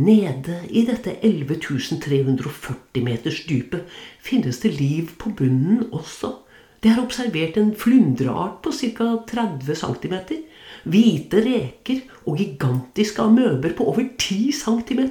[0.01, 3.91] Nede i dette 11.340 meters dypet
[4.23, 6.37] finnes det liv på bunnen også.
[6.81, 9.11] Det er observert en flyndreart på ca.
[9.29, 10.15] 30 cm.
[10.89, 15.03] Hvite reker og gigantiske amøber på over 10 cm.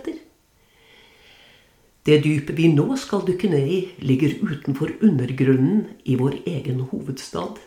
[2.07, 7.59] Det dypet vi nå skal dykke ned i, ligger utenfor undergrunnen i vår egen hovedstad.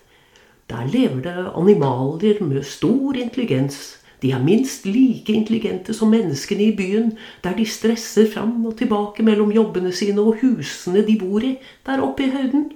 [0.72, 3.98] Der lever det animaler med stor intelligens.
[4.22, 7.10] De er minst like intelligente som menneskene i byen,
[7.44, 12.00] der de stresser fram og tilbake mellom jobbene sine og husene de bor i, der
[12.00, 12.70] oppe i høyden.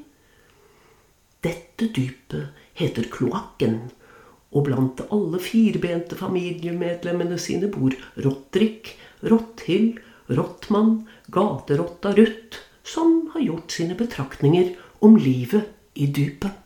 [1.47, 3.78] Dette dypet heter kloakken,
[4.53, 8.92] og blant alle firbente familiemedlemmene sine bor Rottrik,
[9.24, 16.65] Rotthild, Rottmann, gaterotta Ruth, som har gjort sine betraktninger om livet i dypet.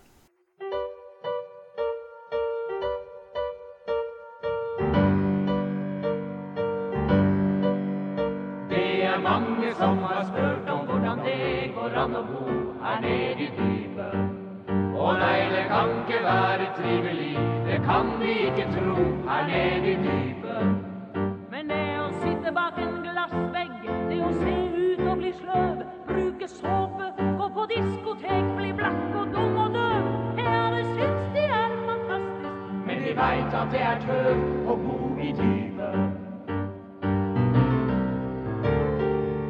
[33.21, 35.99] Veit at det er tøv å bo i dypet.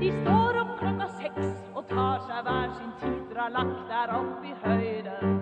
[0.01, 2.91] De står opp klokka seks og tar seg hver sin
[3.51, 5.40] lagt der oppe i høyden.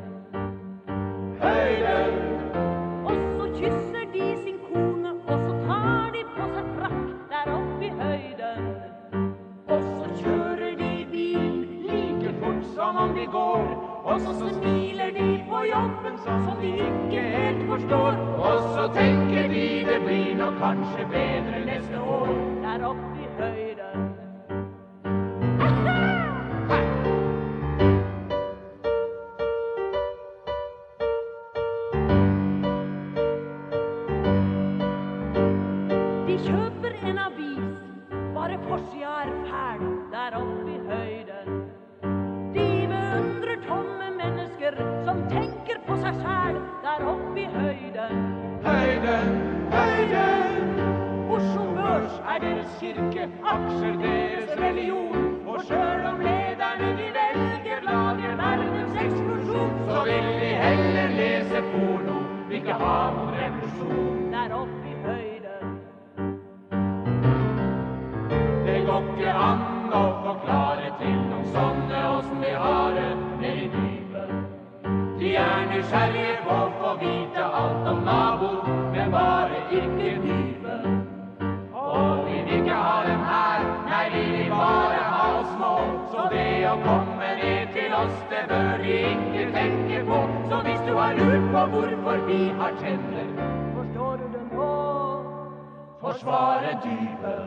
[13.49, 13.69] Går.
[14.05, 18.19] Og så smiler de på jobben sånn som de ikke helt forstår.
[18.49, 22.35] Og så tenker de det blir nok kanskje bedre neste år.
[22.65, 23.18] Der oppe
[90.99, 93.27] Hvis har lurt på hvorfor vi har tenner,
[93.75, 94.71] Forstår du det nå?
[96.01, 97.45] forsvare dypet.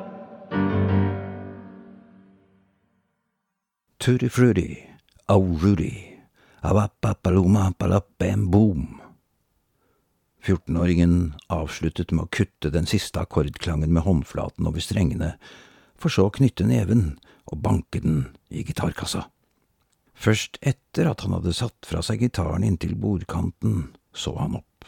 [4.00, 4.78] Tutti frutti,
[5.28, 5.92] oh Rudy,
[6.62, 9.02] avapapaloma palapem boom.
[10.48, 15.36] 14-åringen avsluttet med å kutte den siste akkordklangen med håndflaten over strengene,
[16.00, 17.20] for så å knytte neven
[17.52, 19.28] og banke den i gitarkassa.
[20.22, 24.86] Først etter at han hadde satt fra seg gitaren inntil bordkanten, så han opp.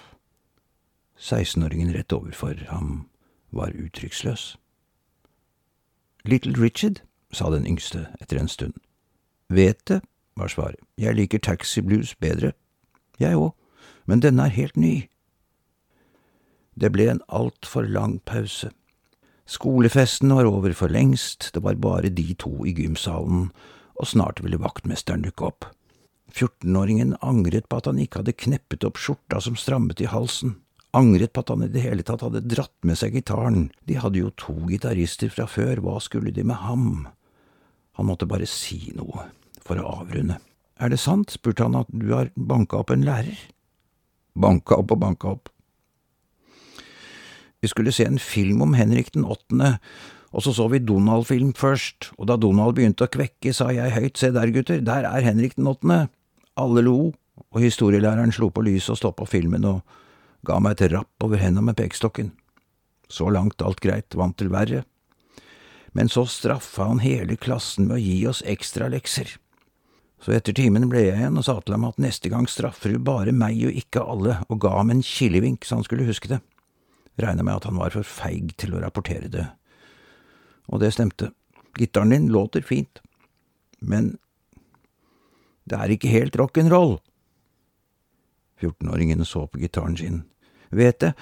[1.17, 3.07] 16-åringen rett overfor ham
[3.49, 4.57] var uttrykksløs.
[6.29, 7.01] Little Richard,
[7.33, 8.77] sa den yngste etter en stund.
[9.49, 10.03] Vet det,
[10.37, 10.81] var svaret.
[11.01, 12.53] Jeg liker Taxi Blues bedre.
[13.19, 13.53] Jeg òg,
[14.05, 15.07] men denne er helt ny.
[16.77, 18.69] Det ble en altfor lang pause.
[19.49, 23.49] Skolefesten var over for lengst, det var bare de to i gymsalen,
[23.99, 25.69] og snart ville vaktmesteren dukke opp.
[26.33, 30.55] 14-åringen angret på at han ikke hadde kneppet opp skjorta som strammet i halsen,
[30.97, 34.21] angret på at han i det hele tatt hadde dratt med seg gitaren, de hadde
[34.21, 37.07] jo to gitarister fra før, hva skulle de med ham?
[37.97, 39.27] Han måtte bare si noe
[39.63, 40.39] for å avrunde.
[40.81, 43.37] Er det sant, spurte han, at du har banka opp en lærer?
[44.33, 45.51] Banka opp og banka opp.
[47.63, 49.77] Vi skulle se en film om Henrik den åttende,
[50.33, 54.17] og så så vi Donald-film først, og da Donald begynte å kvekke, sa jeg høyt,
[54.17, 56.07] se der gutter, der er Henrik den åttende.
[56.57, 57.13] Alle lo,
[57.53, 59.83] og historielæreren slo på lyset og stoppa filmen og
[60.45, 62.31] ga meg et rapp over henda med pekestokken.
[63.09, 64.83] Så langt alt greit, vant til verre.
[65.93, 69.35] Men så straffa han hele klassen med å gi oss ekstra lekser.
[70.23, 73.01] Så etter timen ble jeg igjen og sa til ham at neste gang straffer du
[73.05, 76.39] bare meg og ikke alle, og ga ham en kilevink så han skulle huske det.
[77.21, 79.45] Regna med at han var for feig til å rapportere det.
[80.67, 81.31] Og det stemte.
[81.77, 83.01] Gitaren din låter fint,
[83.79, 84.17] men
[85.65, 86.99] det er ikke helt rock'n'roll.
[88.61, 90.23] 14-åringen så på gitaren sin.
[90.69, 91.13] Vet det,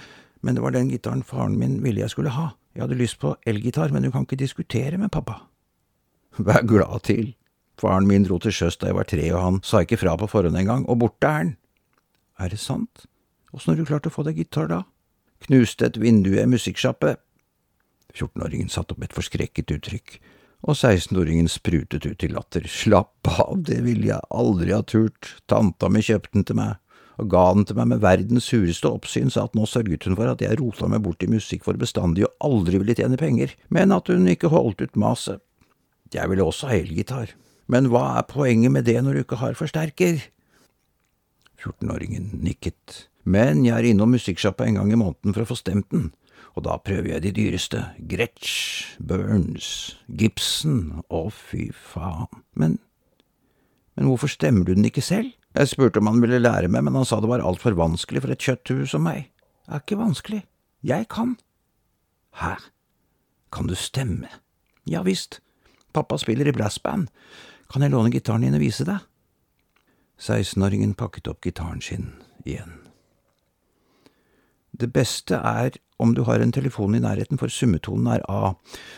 [0.41, 2.51] men det var den gitaren faren min ville jeg skulle ha.
[2.75, 5.41] Jeg hadde lyst på elgitar, men du kan ikke diskutere med pappa.
[6.37, 7.33] Vær glad til.
[7.79, 10.29] Faren min dro til sjøs da jeg var tre, og han sa ikke fra på
[10.29, 11.55] forhånd engang, og borte er han.
[12.39, 13.05] Er det sant?
[13.53, 14.83] Åssen har du klart å få deg gitar da?
[15.45, 17.15] Knuste et vindu i musikksjappe.
[18.15, 20.15] 14-åringen satte opp et forskrekket uttrykk,
[20.61, 22.67] og 16-åringen sprutet ut i latter.
[22.69, 26.77] Slapp av, det ville jeg aldri ha turt, tanta mi kjøpte den til meg,
[27.21, 30.31] og ga den til meg med verdens sureste oppsyn, sa at nå sørget hun for
[30.31, 33.93] at jeg rota meg bort i musikk for bestandig og aldri ville tjene penger, men
[33.95, 35.41] at hun ikke holdt ut maset.
[36.11, 37.33] Jeg ville også ha elgitar,
[37.71, 40.19] men hva er poenget med det når du ikke har forsterker?
[41.61, 43.05] 14-åringen nikket.
[43.23, 46.09] Men jeg er innom musikksjappa en gang i måneden for å få stemt den,
[46.55, 52.79] og da prøver jeg de dyreste, Gretsch, Burns, Gibson, å fy faen, men,
[53.95, 55.31] men hvorfor stemmer du den ikke selv?
[55.55, 58.31] Jeg spurte om han ville lære meg, men han sa det var altfor vanskelig for
[58.31, 59.31] et kjøtthue som meg.
[59.65, 60.43] Det er ikke vanskelig.
[60.87, 61.35] Jeg kan.
[62.39, 62.55] Hæ?
[63.51, 64.31] Kan du stemme?
[64.87, 65.41] Ja visst.
[65.93, 67.09] Pappa spiller i brassband.
[67.71, 69.03] Kan jeg låne gitaren din og vise deg?
[70.21, 72.13] 16-åringen pakket opp gitaren sin
[72.45, 72.77] igjen.
[74.71, 78.55] Det beste er om du har en telefon i nærheten, for summetonen er A,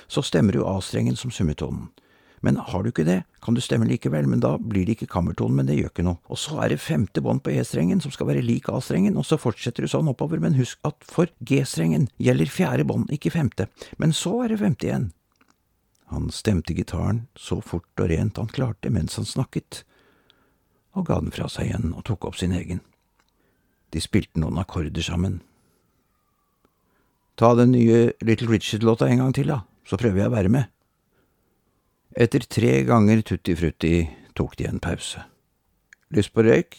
[0.07, 1.89] så stemmer du A-strengen som summetonen.
[2.43, 5.55] Men har du ikke det, kan du stemme likevel, men da blir det ikke kammertonen,
[5.55, 6.19] men det gjør ikke noe.
[6.27, 9.39] Og så er det femte bånd på E-strengen som skal være lik A-strengen, og så
[9.39, 13.69] fortsetter du sånn oppover, men husk at for G-strengen gjelder fjerde bånd, ikke femte.
[13.97, 15.07] Men så er det femte igjen.
[16.11, 19.85] Han stemte gitaren så fort og rent han klarte mens han snakket,
[20.93, 22.83] og ga den fra seg igjen og tok opp sin egen.
[23.95, 25.39] De spilte noen akkorder sammen.
[27.39, 30.69] Ta den nye Little Richard-låta en gang til, da, så prøver jeg å være med.
[32.13, 33.95] Etter tre ganger Tutti Frutti
[34.37, 35.23] tok de en pause.
[36.13, 36.77] Lyst på røyk?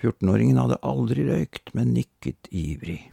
[0.00, 3.10] 14-åringen hadde aldri røykt, men nikket ivrig.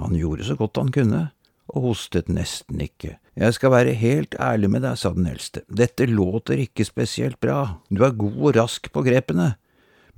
[0.00, 1.22] Han gjorde så godt han kunne,
[1.70, 3.18] og hostet nesten ikke.
[3.38, 7.80] Jeg skal være helt ærlig med deg, sa den eldste, dette låter ikke spesielt bra,
[7.88, 9.54] du er god og rask på grepene,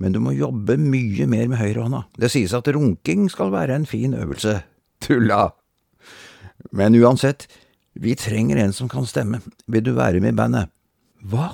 [0.03, 2.01] men du må jobbe mye mer med høyrehånda.
[2.19, 4.57] Det sies at runking skal være en fin øvelse.
[5.03, 5.53] Tulla!
[6.75, 7.47] Men uansett,
[7.95, 9.39] vi trenger en som kan stemme.
[9.71, 10.73] Vil du være med i bandet?
[11.23, 11.53] Hva?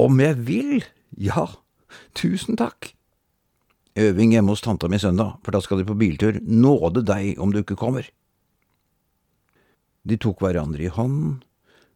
[0.00, 0.72] Om jeg vil?
[1.20, 1.44] Ja,
[2.16, 2.94] tusen takk.
[4.00, 6.40] Øving hjemme hos tanta mi søndag, for da skal de på biltur.
[6.40, 8.08] Nåde deg om du ikke kommer.
[10.08, 11.42] De tok hverandre i hånden,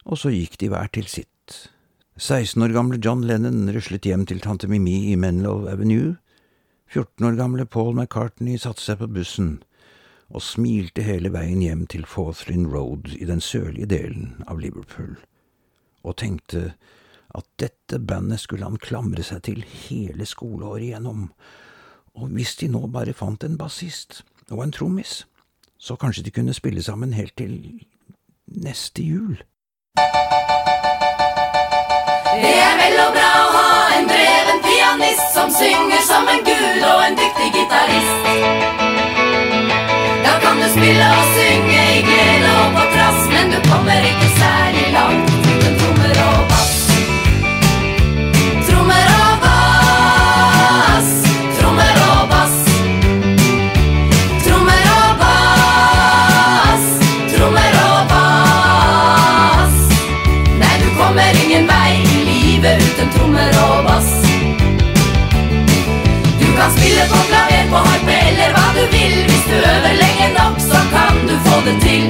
[0.05, 1.71] og så gikk de hver til sitt.
[2.17, 6.13] 16 år gamle John Lennon ruslet hjem til tante Mimi i Menlow Avenue.
[6.87, 9.57] 14 år gamle Paul McCartney satte seg på bussen
[10.31, 15.17] og smilte hele veien hjem til Forthlin Road i den sørlige delen av Liverpool,
[16.07, 16.77] og tenkte
[17.35, 21.33] at dette bandet skulle han klamre seg til hele skoleåret igjennom,
[22.15, 25.25] og hvis de nå bare fant en bassist og en trommis,
[25.79, 27.59] så kanskje de kunne spille sammen helt til
[28.47, 29.43] neste jul.
[32.43, 36.83] Det er vel og bra å ha en dreven pianist som synger som en gud
[36.83, 38.27] og en dyktig gitarist.
[40.27, 44.35] Da kan du spille og synge i glede og på trass, men du kommer ikke
[44.41, 45.44] særlig langt
[62.95, 64.11] uten trommer og bass.
[66.41, 69.17] Du kan spille på klaver, på harpe eller hva du vil.
[69.29, 72.05] Hvis du øver lenge nok, så kan du få det til.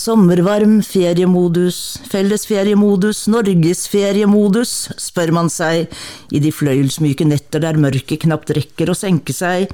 [0.00, 5.92] Sommervarm feriemodus, fellesferiemodus, norgesferiemodus, spør man seg
[6.32, 9.68] i de fløyelsmyke netter der mørket knapt rekker å senke seg,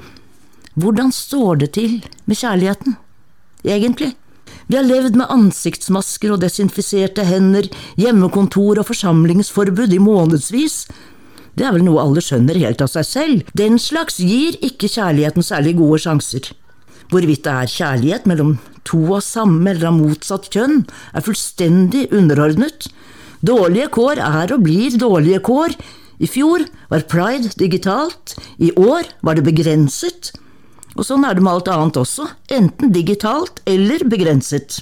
[0.77, 1.99] hvordan står det til
[2.29, 2.97] med kjærligheten,
[3.65, 4.13] egentlig?
[4.67, 7.69] Vi har levd med ansiktsmasker og desinfiserte hender,
[7.99, 10.81] hjemmekontor og forsamlingsforbud i månedsvis.
[11.57, 13.51] Det er vel noe alle skjønner helt av seg selv.
[13.57, 16.51] Den slags gir ikke kjærligheten særlig gode sjanser.
[17.09, 18.57] Hvorvidt det er kjærlighet mellom
[18.87, 20.81] to av samme eller av motsatt kjønn
[21.13, 22.87] er fullstendig underordnet.
[23.45, 25.75] Dårlige kår er og blir dårlige kår.
[26.17, 30.31] I fjor var pride digitalt, i år var det begrenset.
[30.97, 34.79] Og sånn er det med alt annet også, enten digitalt eller begrenset.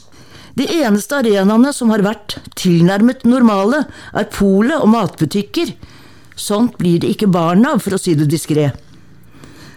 [0.55, 3.83] De eneste arenaene som har vært tilnærmet normale,
[4.15, 5.73] er polet og matbutikker.
[6.39, 8.69] Sånt blir det ikke barn av, for å si det diskré.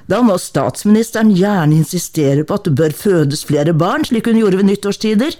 [0.08, 4.60] Da må statsministeren gjerne insistere på at det bør fødes flere barn, slik hun gjorde
[4.60, 5.36] ved nyttårstider.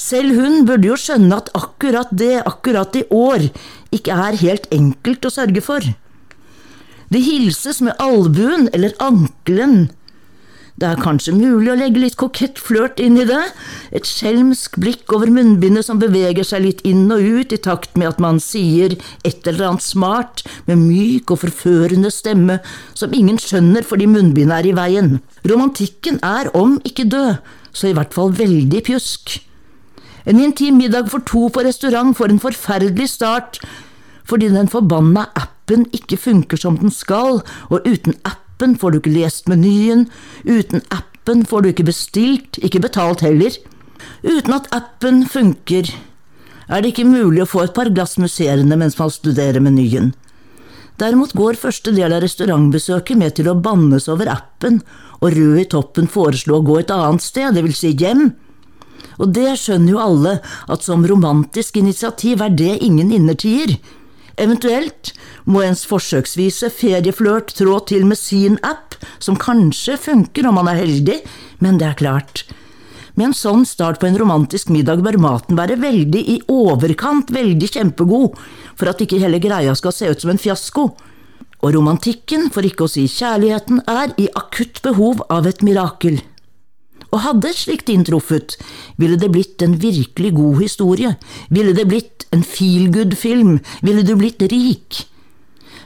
[0.00, 3.46] Selv hun burde jo skjønne at akkurat det, akkurat i år,
[3.94, 5.86] ikke er helt enkelt å sørge for.
[7.14, 9.92] Det hilses med albuen eller ankelen
[10.74, 13.42] det er kanskje mulig å legge litt kokett flørt inn i det,
[13.94, 18.10] et skjelmsk blikk over munnbindet som beveger seg litt inn og ut i takt med
[18.10, 22.58] at man sier et eller annet smart med myk og forførende stemme
[22.90, 25.16] som ingen skjønner fordi munnbindet er i veien.
[25.46, 27.38] Romantikken er, om ikke død,
[27.70, 29.38] så i hvert fall veldig pjusk.
[30.26, 33.62] En intim middag for to på restaurant får en forferdelig start
[34.26, 38.98] fordi den forbanna appen ikke funker som den skal, og uten app appen får du
[39.00, 40.06] ikke lest menyen,
[40.46, 43.50] uten appen får du ikke bestilt, ikke betalt heller.
[44.22, 45.90] Uten at appen funker,
[46.68, 50.14] er det ikke mulig å få et par glass musserende mens man studerer menyen.
[51.00, 54.78] Derimot går første del av restaurantbesøket med til å bannes over appen,
[55.18, 58.28] og Rød i toppen foreslo å gå et annet sted, det vil si hjem.
[59.18, 60.38] Og det skjønner jo alle
[60.70, 63.74] at som romantisk initiativ er det ingen innertier.
[64.40, 65.12] Eventuelt
[65.46, 70.80] må ens forsøksvise ferieflørt trå til med sin app, som kanskje funker om man er
[70.82, 71.20] heldig,
[71.62, 72.44] men det er klart.
[73.14, 77.70] Med en sånn start på en romantisk middag bør maten være veldig i overkant veldig
[77.76, 78.34] kjempegod,
[78.74, 80.88] for at ikke hele greia skal se ut som en fiasko.
[81.62, 86.18] Og romantikken, for ikke å si kjærligheten, er i akutt behov av et mirakel.
[87.14, 88.56] Og hadde slikt inntruffet,
[88.98, 91.14] ville det blitt en virkelig god historie,
[91.48, 95.04] ville det blitt en feel good-film, ville du blitt rik.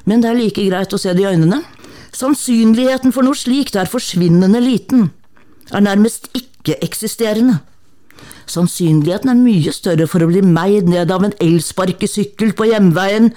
[0.08, 1.60] Men det er like greit å se det i øynene.
[2.16, 5.10] Sannsynligheten for noe slikt er forsvinnende liten,
[5.68, 7.60] er nærmest ikke-eksisterende.
[8.48, 13.34] Sannsynligheten er mye større for å bli meid ned av en elsparkesykkel på hjemveien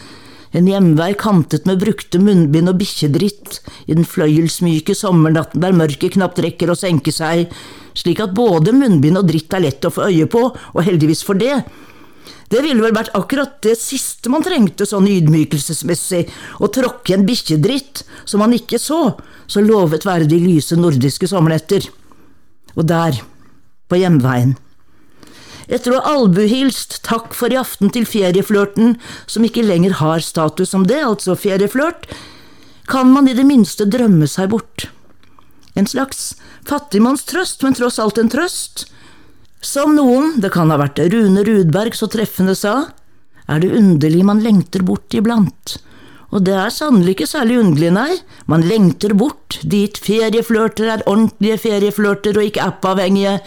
[0.52, 6.42] en hjemvei kantet med brukte munnbind og bikkjedritt i den fløyelsmyke sommernatten der mørket knapt
[6.44, 7.48] rekker å senke seg,
[7.96, 11.40] slik at både munnbind og dritt er lett å få øye på, og heldigvis for
[11.40, 11.62] det.
[12.52, 16.26] Det ville vel vært akkurat det siste man trengte sånn ydmykelsesmessig,
[16.60, 19.14] å tråkke en bikkjedritt som man ikke så,
[19.48, 21.88] så lovet være de lyse nordiske sommernetter.
[22.76, 23.16] Og der,
[23.88, 24.58] på hjemveien,
[25.72, 30.74] etter å ha albuhilst takk for i aften til ferieflørten, som ikke lenger har status
[30.76, 32.10] som det, altså ferieflørt,
[32.92, 34.90] kan man i det minste drømme seg bort.
[35.80, 36.34] En slags
[36.68, 38.90] fattigmannstrøst, men tross alt en trøst.
[39.64, 42.92] Som noen, det kan ha vært Rune Rudberg så treffende sa,
[43.48, 45.78] er det underlig man lengter bort iblant.
[46.32, 48.12] Og det er sannelig ikke særlig underlig, nei,
[48.52, 53.40] man lengter bort dit ferieflørter er ordentlige ferieflørter og ikke appavhengige,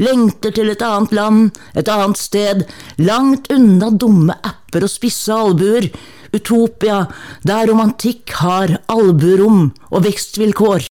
[0.00, 2.64] lengter til et annet land, et annet sted,
[2.98, 5.90] langt unna dumme apper og spisse albuer,
[6.30, 7.08] Utopia,
[7.42, 10.86] der romantikk har alburom og vekstvilkår.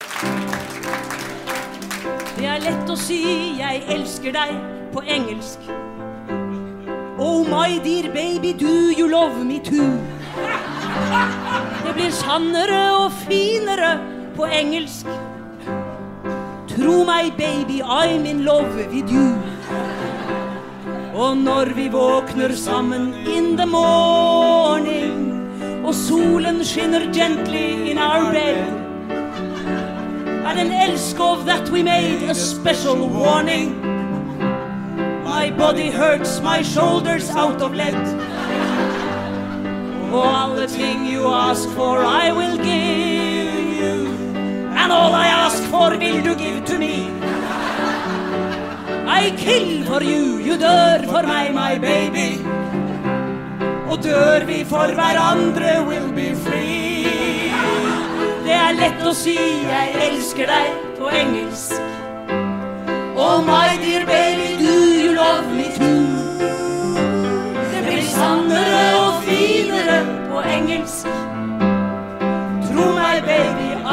[2.36, 4.60] Det er lett å si 'jeg elsker deg'
[4.92, 5.58] på engelsk.
[7.18, 9.98] Oh my dear baby, do you love me too?
[11.84, 13.98] Det blir sannere og finere
[14.36, 15.06] på engelsk.
[16.80, 19.36] Tro meg, baby, I'm in love with you.
[21.14, 25.42] Og når vi våkner sammen in the morning,
[25.84, 28.64] og solen skinner gently in our bed,
[30.46, 33.76] and det en elskov that we made a special warning.
[35.24, 38.06] My body hurts, my shoulders out of lead.
[40.12, 43.09] Og alle ting you ask for, I will give.
[44.90, 46.94] And all I ask for, will du give to me.
[49.06, 52.42] I kill for you, you dør for meg, my baby.
[53.86, 57.54] Og dør vi for hverandre, will be free.
[58.48, 59.36] Det er lett å si
[59.70, 61.78] 'jeg elsker deg' på engelsk.
[63.14, 66.02] Oh my dear baby, do you love me too?
[67.72, 69.98] Det blir sannere og finere
[70.30, 71.29] på engelsk.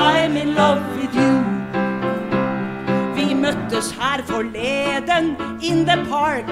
[0.08, 1.34] I'm in love with you.
[3.16, 5.26] Vi møttes her forleden
[5.62, 6.48] in the park.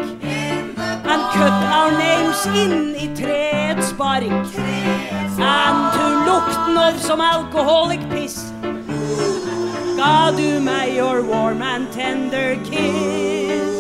[1.12, 4.24] And cut our names inn i treets bark.
[5.56, 8.38] And to lukten of som alcoholic piss.
[9.98, 13.74] ga du meg your warm and tender kiss.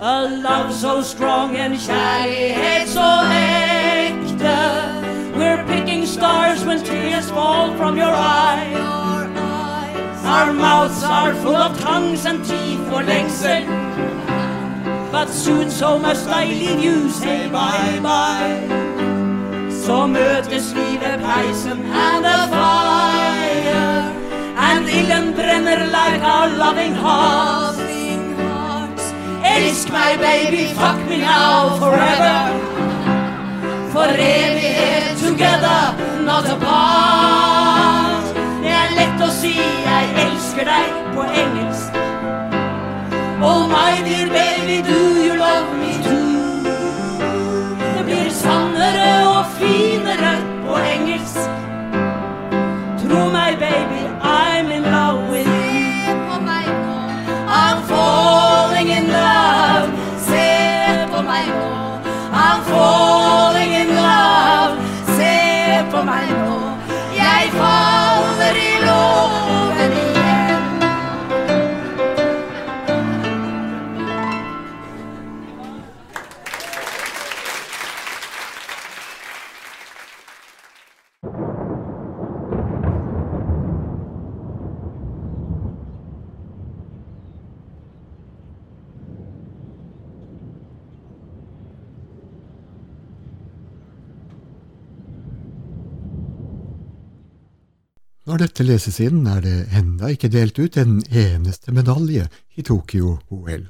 [0.00, 3.77] A love so strong and shy, så ekte.
[6.28, 8.76] Stars when tears fall from your eyes.
[10.36, 13.64] Our mouths are full of tongues and teeth for lengsel.
[15.10, 18.60] But soon so must I leave you, say bye bye.
[19.84, 23.86] Så møtes vi ved peisen and the fire.
[24.68, 27.78] And ilden brenner like our loving hearts.
[29.54, 32.77] Elsk my baby, fuck me now forever.
[33.98, 35.80] For evighet together,
[36.24, 38.28] not apart.
[38.62, 41.98] Det er lett å si jeg elsker deg på engelsk.
[43.42, 46.17] Oh my dear baby, do you love me too?
[98.38, 103.64] Når dette leses inn, er det enda ikke delt ut en eneste medalje i Tokyo-OL.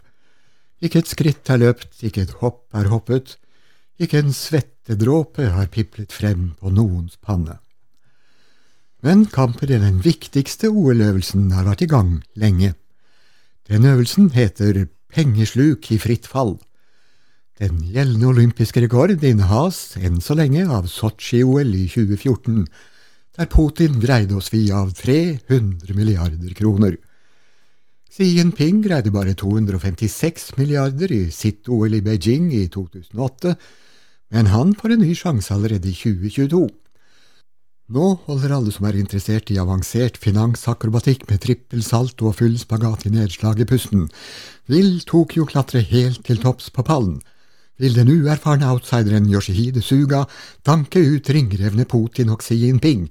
[0.85, 3.39] Ikke et skritt er løpt, ikke et hopp er hoppet,
[3.97, 7.57] ikke en svettedråpe har piplet frem på noens panne.
[9.01, 12.75] Men kampen i den viktigste OL-øvelsen har vært i gang lenge.
[13.73, 16.59] Den øvelsen heter pengesluk i fritt fall.
[17.57, 22.69] Den gjeldende olympiske rekord innehas enn så lenge av Sotsji-OL i 2014,
[23.39, 26.97] der Putin greide å svi av 300 milliarder kroner.
[28.11, 33.55] Xi Jinping greide bare 256 milliarder i sitt OL i Beijing i 2008,
[34.35, 36.65] men han får en ny sjanse allerede i 2022.
[37.95, 43.15] Nå holder alle som er interessert i avansert finansakrobatikk med trippelsalt og full spagat i
[43.15, 44.09] nedslag i pusten.
[44.67, 47.23] Vil Tokyo klatre helt til topps på pallen?
[47.79, 50.27] Vil den uerfarne outsideren Yoshihide Suga
[50.67, 53.07] danke ut ringrevne Putin og Xi Jinping?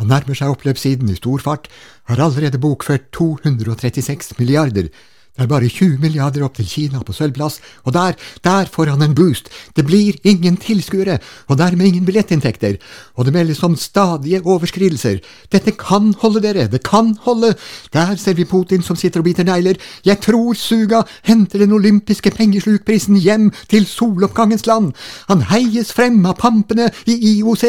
[0.00, 1.68] Han nærmer seg oppløpssiden i stor fart,
[2.08, 4.88] har allerede bokført 236 milliarder.
[5.32, 7.54] Det er bare 20 milliarder opp til Kina på sølvplass,
[7.88, 9.46] og der, der får han en boost.
[9.72, 11.14] Det blir ingen tilskuere,
[11.48, 12.76] og dermed ingen billettinntekter.
[13.16, 15.22] Og det meldes om stadige overskridelser.
[15.48, 17.54] Dette kan holde, dere, det kan holde.
[17.96, 19.80] Der ser vi Putin som sitter og biter negler.
[20.04, 24.92] Jeg tror Suga henter den olympiske pengeslukprisen hjem til soloppgangens land.
[25.32, 27.64] Han heies frem av pampene i IOC.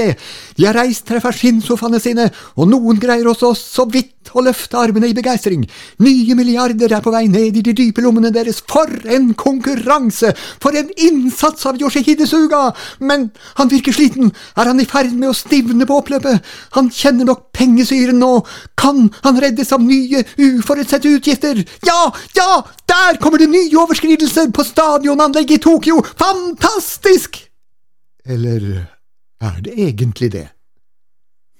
[0.59, 2.27] De har reist fra skinnsofaene sine,
[2.59, 5.65] og noen greier også så vidt å løfte armene i begeistring.
[6.03, 8.61] Nye milliarder er på vei ned i de dype lommene deres.
[8.69, 10.33] For en konkurranse!
[10.63, 12.69] For en innsats av Yoshihide Suga!
[12.99, 14.31] Men han virker sliten.
[14.55, 16.43] Er han i ferd med å stivne på oppløpet?
[16.77, 18.33] Han kjenner nok pengesyren nå.
[18.79, 21.63] Kan han reddes av nye, uforutsette utgifter?
[21.87, 22.01] Ja,
[22.37, 22.63] ja!
[22.93, 26.01] Der kommer det nye overskridelser på stadionanlegget i Tokyo!
[26.19, 27.39] Fantastisk!
[28.25, 28.67] Eller
[29.43, 30.47] er det egentlig det?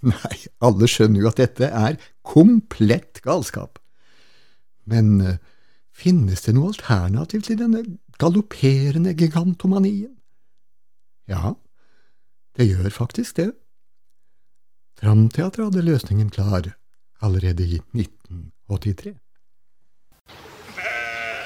[0.04, 3.80] Nei, alle skjønner jo at dette er komplett galskap.
[4.90, 5.36] Men uh,
[5.96, 7.84] finnes det noe alternativ til denne
[8.22, 10.14] galopperende gigantomanien?
[11.30, 11.56] Ja,
[12.58, 13.52] det gjør faktisk det.
[15.00, 16.74] Framteatret hadde løsningen klar
[17.24, 19.16] allerede i 1983.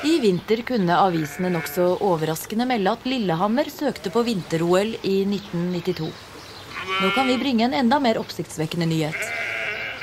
[0.05, 6.11] I vinter kunne avisene nokså overraskende melde at Lillehammer søkte på vinter-OL i 1992.
[7.01, 9.46] Nå kan vi bringe en enda mer oppsiktsvekkende nyhet.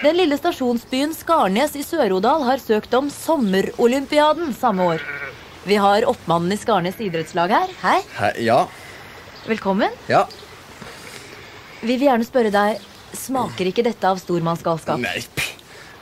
[0.03, 5.05] Den lille stasjonsbyen Skarnes i Sør-Odal har søkt om sommerolympiaden samme år.
[5.65, 7.71] Vi har oppmannen i Skarnes idrettslag her.
[7.83, 8.01] Hei.
[8.19, 8.65] Hei, ja.
[9.47, 9.95] Velkommen.
[10.11, 10.27] Ja.
[11.81, 12.83] Vi vil gjerne spørre deg,
[13.17, 15.01] smaker ikke dette av stormannsgalskap?
[15.01, 15.23] Nei.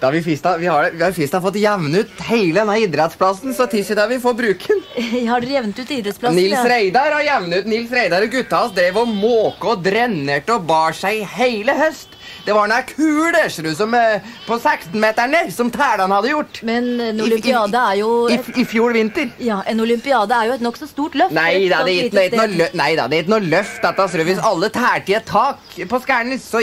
[0.02, 3.68] Da vi fista, vi har, vi har fista fått jevnet ut hele denne idrettsplassen, så
[3.70, 4.80] tissi da vi får bruke den.
[5.30, 6.40] Har dere jevnet ut idrettsplassen?
[6.40, 6.64] Nils ja?
[6.72, 7.68] Reidar har jevnet ut.
[7.70, 11.76] Nils Reidar og gutta hans drev og måke og drenerte og bar seg i hele
[11.78, 12.18] høst.
[12.46, 13.32] Det var den kul
[13.62, 16.60] du, som eh, på 16-meteren der, som tælene hadde gjort.
[16.66, 19.28] Men en I- i- olympiade er jo I, et, I fjor vinter.
[19.38, 21.32] ja, en olympiade er jo et nokså stort løft.
[21.36, 22.74] Nei da, det er ikke, noe, løft.
[22.74, 23.78] nei, da, det er ikke noe løft.
[23.82, 24.24] Dette, så.
[24.26, 26.60] Hvis alle tærte i et tak på Skærnes, så,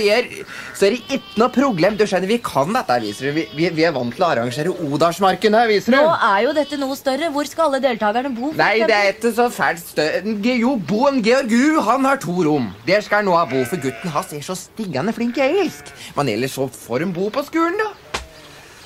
[0.75, 1.97] så er det ikke noe problem.
[1.99, 3.31] Du skjønner, Vi kan dette, viser du.
[3.39, 5.97] Vi, vi, vi er vant til å arrangere Odalsmarken her, viser du.
[5.97, 7.31] Nå er jo dette noe større.
[7.33, 8.51] Hvor skal alle deltakerne bo?
[8.59, 10.35] Nei, det er ikke så fælt større.
[10.59, 12.69] Jo, Bo, en Georg Ru, han har to rom.
[12.87, 15.93] Der skal han nå ha bo, for gutten hans er så stiggende flink i engelsk.
[16.15, 17.93] Men ellers så får de bo på skolen, da.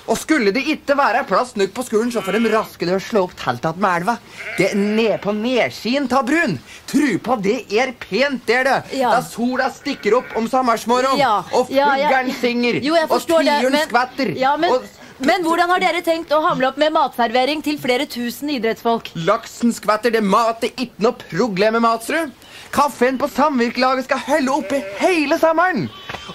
[0.04, 3.04] Og skulle det ikke være plass nok på skolen, så får de raske deg å
[3.04, 4.18] slå opp teltet med elva.
[4.58, 6.58] Det er ned på nedsiden av brun.
[6.92, 8.98] Tru på, det er pent der, det.
[9.00, 9.14] Ja.
[9.16, 13.80] Da sola stikker opp om sommersmorgen, Ja, og ja, fuglen synger, Jo, jeg og tiuren
[13.88, 14.36] skvetter.
[14.36, 14.92] Ja, men, og
[15.24, 19.14] men hvordan har dere tenkt å hamle opp med matservering til flere tusen idrettsfolk?
[19.24, 22.34] Laksen skvetter, det mat det er ikke noe problem med Matsrud.
[22.74, 25.86] Kaffen på samvirkelaget skal holde oppe hele sommeren.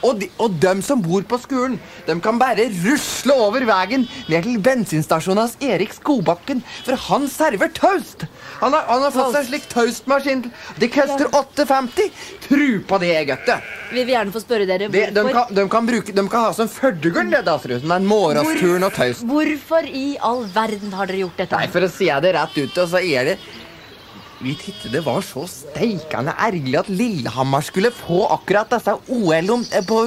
[0.07, 4.46] Og de, og dem som bor på skolen, de kan bare rusle over veien ned
[4.46, 8.26] til bensinstasjonen hans Erik Skobakken, for han server toast.
[8.61, 10.46] Han har, han har fått seg slik toastmaskin.
[10.78, 12.11] Det koster 8,50.
[12.49, 13.62] Tru på det, gutter.
[13.92, 15.14] Vi vil gjerne få spørre dere hvorfor.
[15.14, 17.80] de, de, kan, de, kan bruke, de kan ha som førdegården, det, da, ser det
[17.80, 17.94] ut som.
[17.99, 19.24] En morgensturn og toast.
[19.28, 21.59] hvorfor i all verden har dere gjort dette?
[21.59, 23.38] Nei, for å si det rett ut, så er det
[24.39, 29.64] Vi tittet det var så steikende ergerlig at Lillehammer skulle få akkurat disse OL om
[29.74, 30.05] eh, på,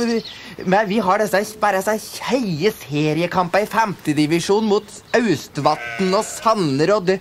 [0.63, 4.87] Men vi har disse, bare disse kjeie seriekampene i femtedivisjon mot
[5.19, 7.19] Austvatn og Sanner og det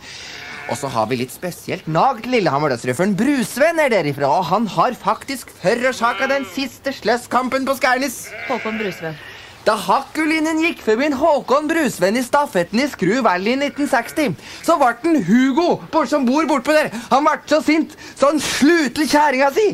[0.71, 4.69] og så har vi litt spesielt nag til Lillehammer dødsrøfferen Brusvenn er derifra, og han
[4.71, 8.21] har faktisk forårsaka den siste sløsskampen på Skærnes.
[8.47, 9.19] Håkon Brusvenn.
[9.67, 14.95] Da Hakkulinen gikk forbi Håkon Brusvenn i stafetten i Skru Valley i 1960, så ble
[15.03, 16.89] den Hugo som bor bortpå der.
[17.11, 19.67] Han ble så sint så han slutte til kjerringa si.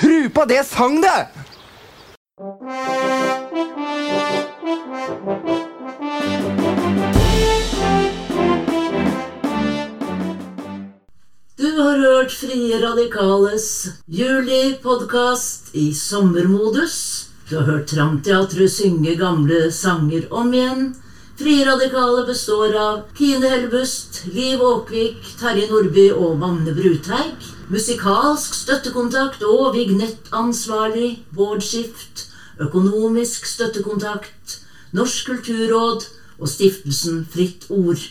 [0.00, 1.28] Tru på det sang det!
[11.60, 13.68] Du har hørt Frie Radikales
[14.08, 17.33] juli-podkast i sommermodus.
[17.54, 20.88] Har hørt Tramteatret synge gamle sanger om igjen.
[21.38, 27.30] Frie Radikale består av Kine Hellebust, Liv Åkvik, Terje Nordby og Magne Brutveig.
[27.70, 32.26] Musikalsk støttekontakt og vignettansvarlig Bård Skift.
[32.58, 34.58] Økonomisk støttekontakt
[34.98, 38.02] Norsk kulturråd og stiftelsen Fritt Ord.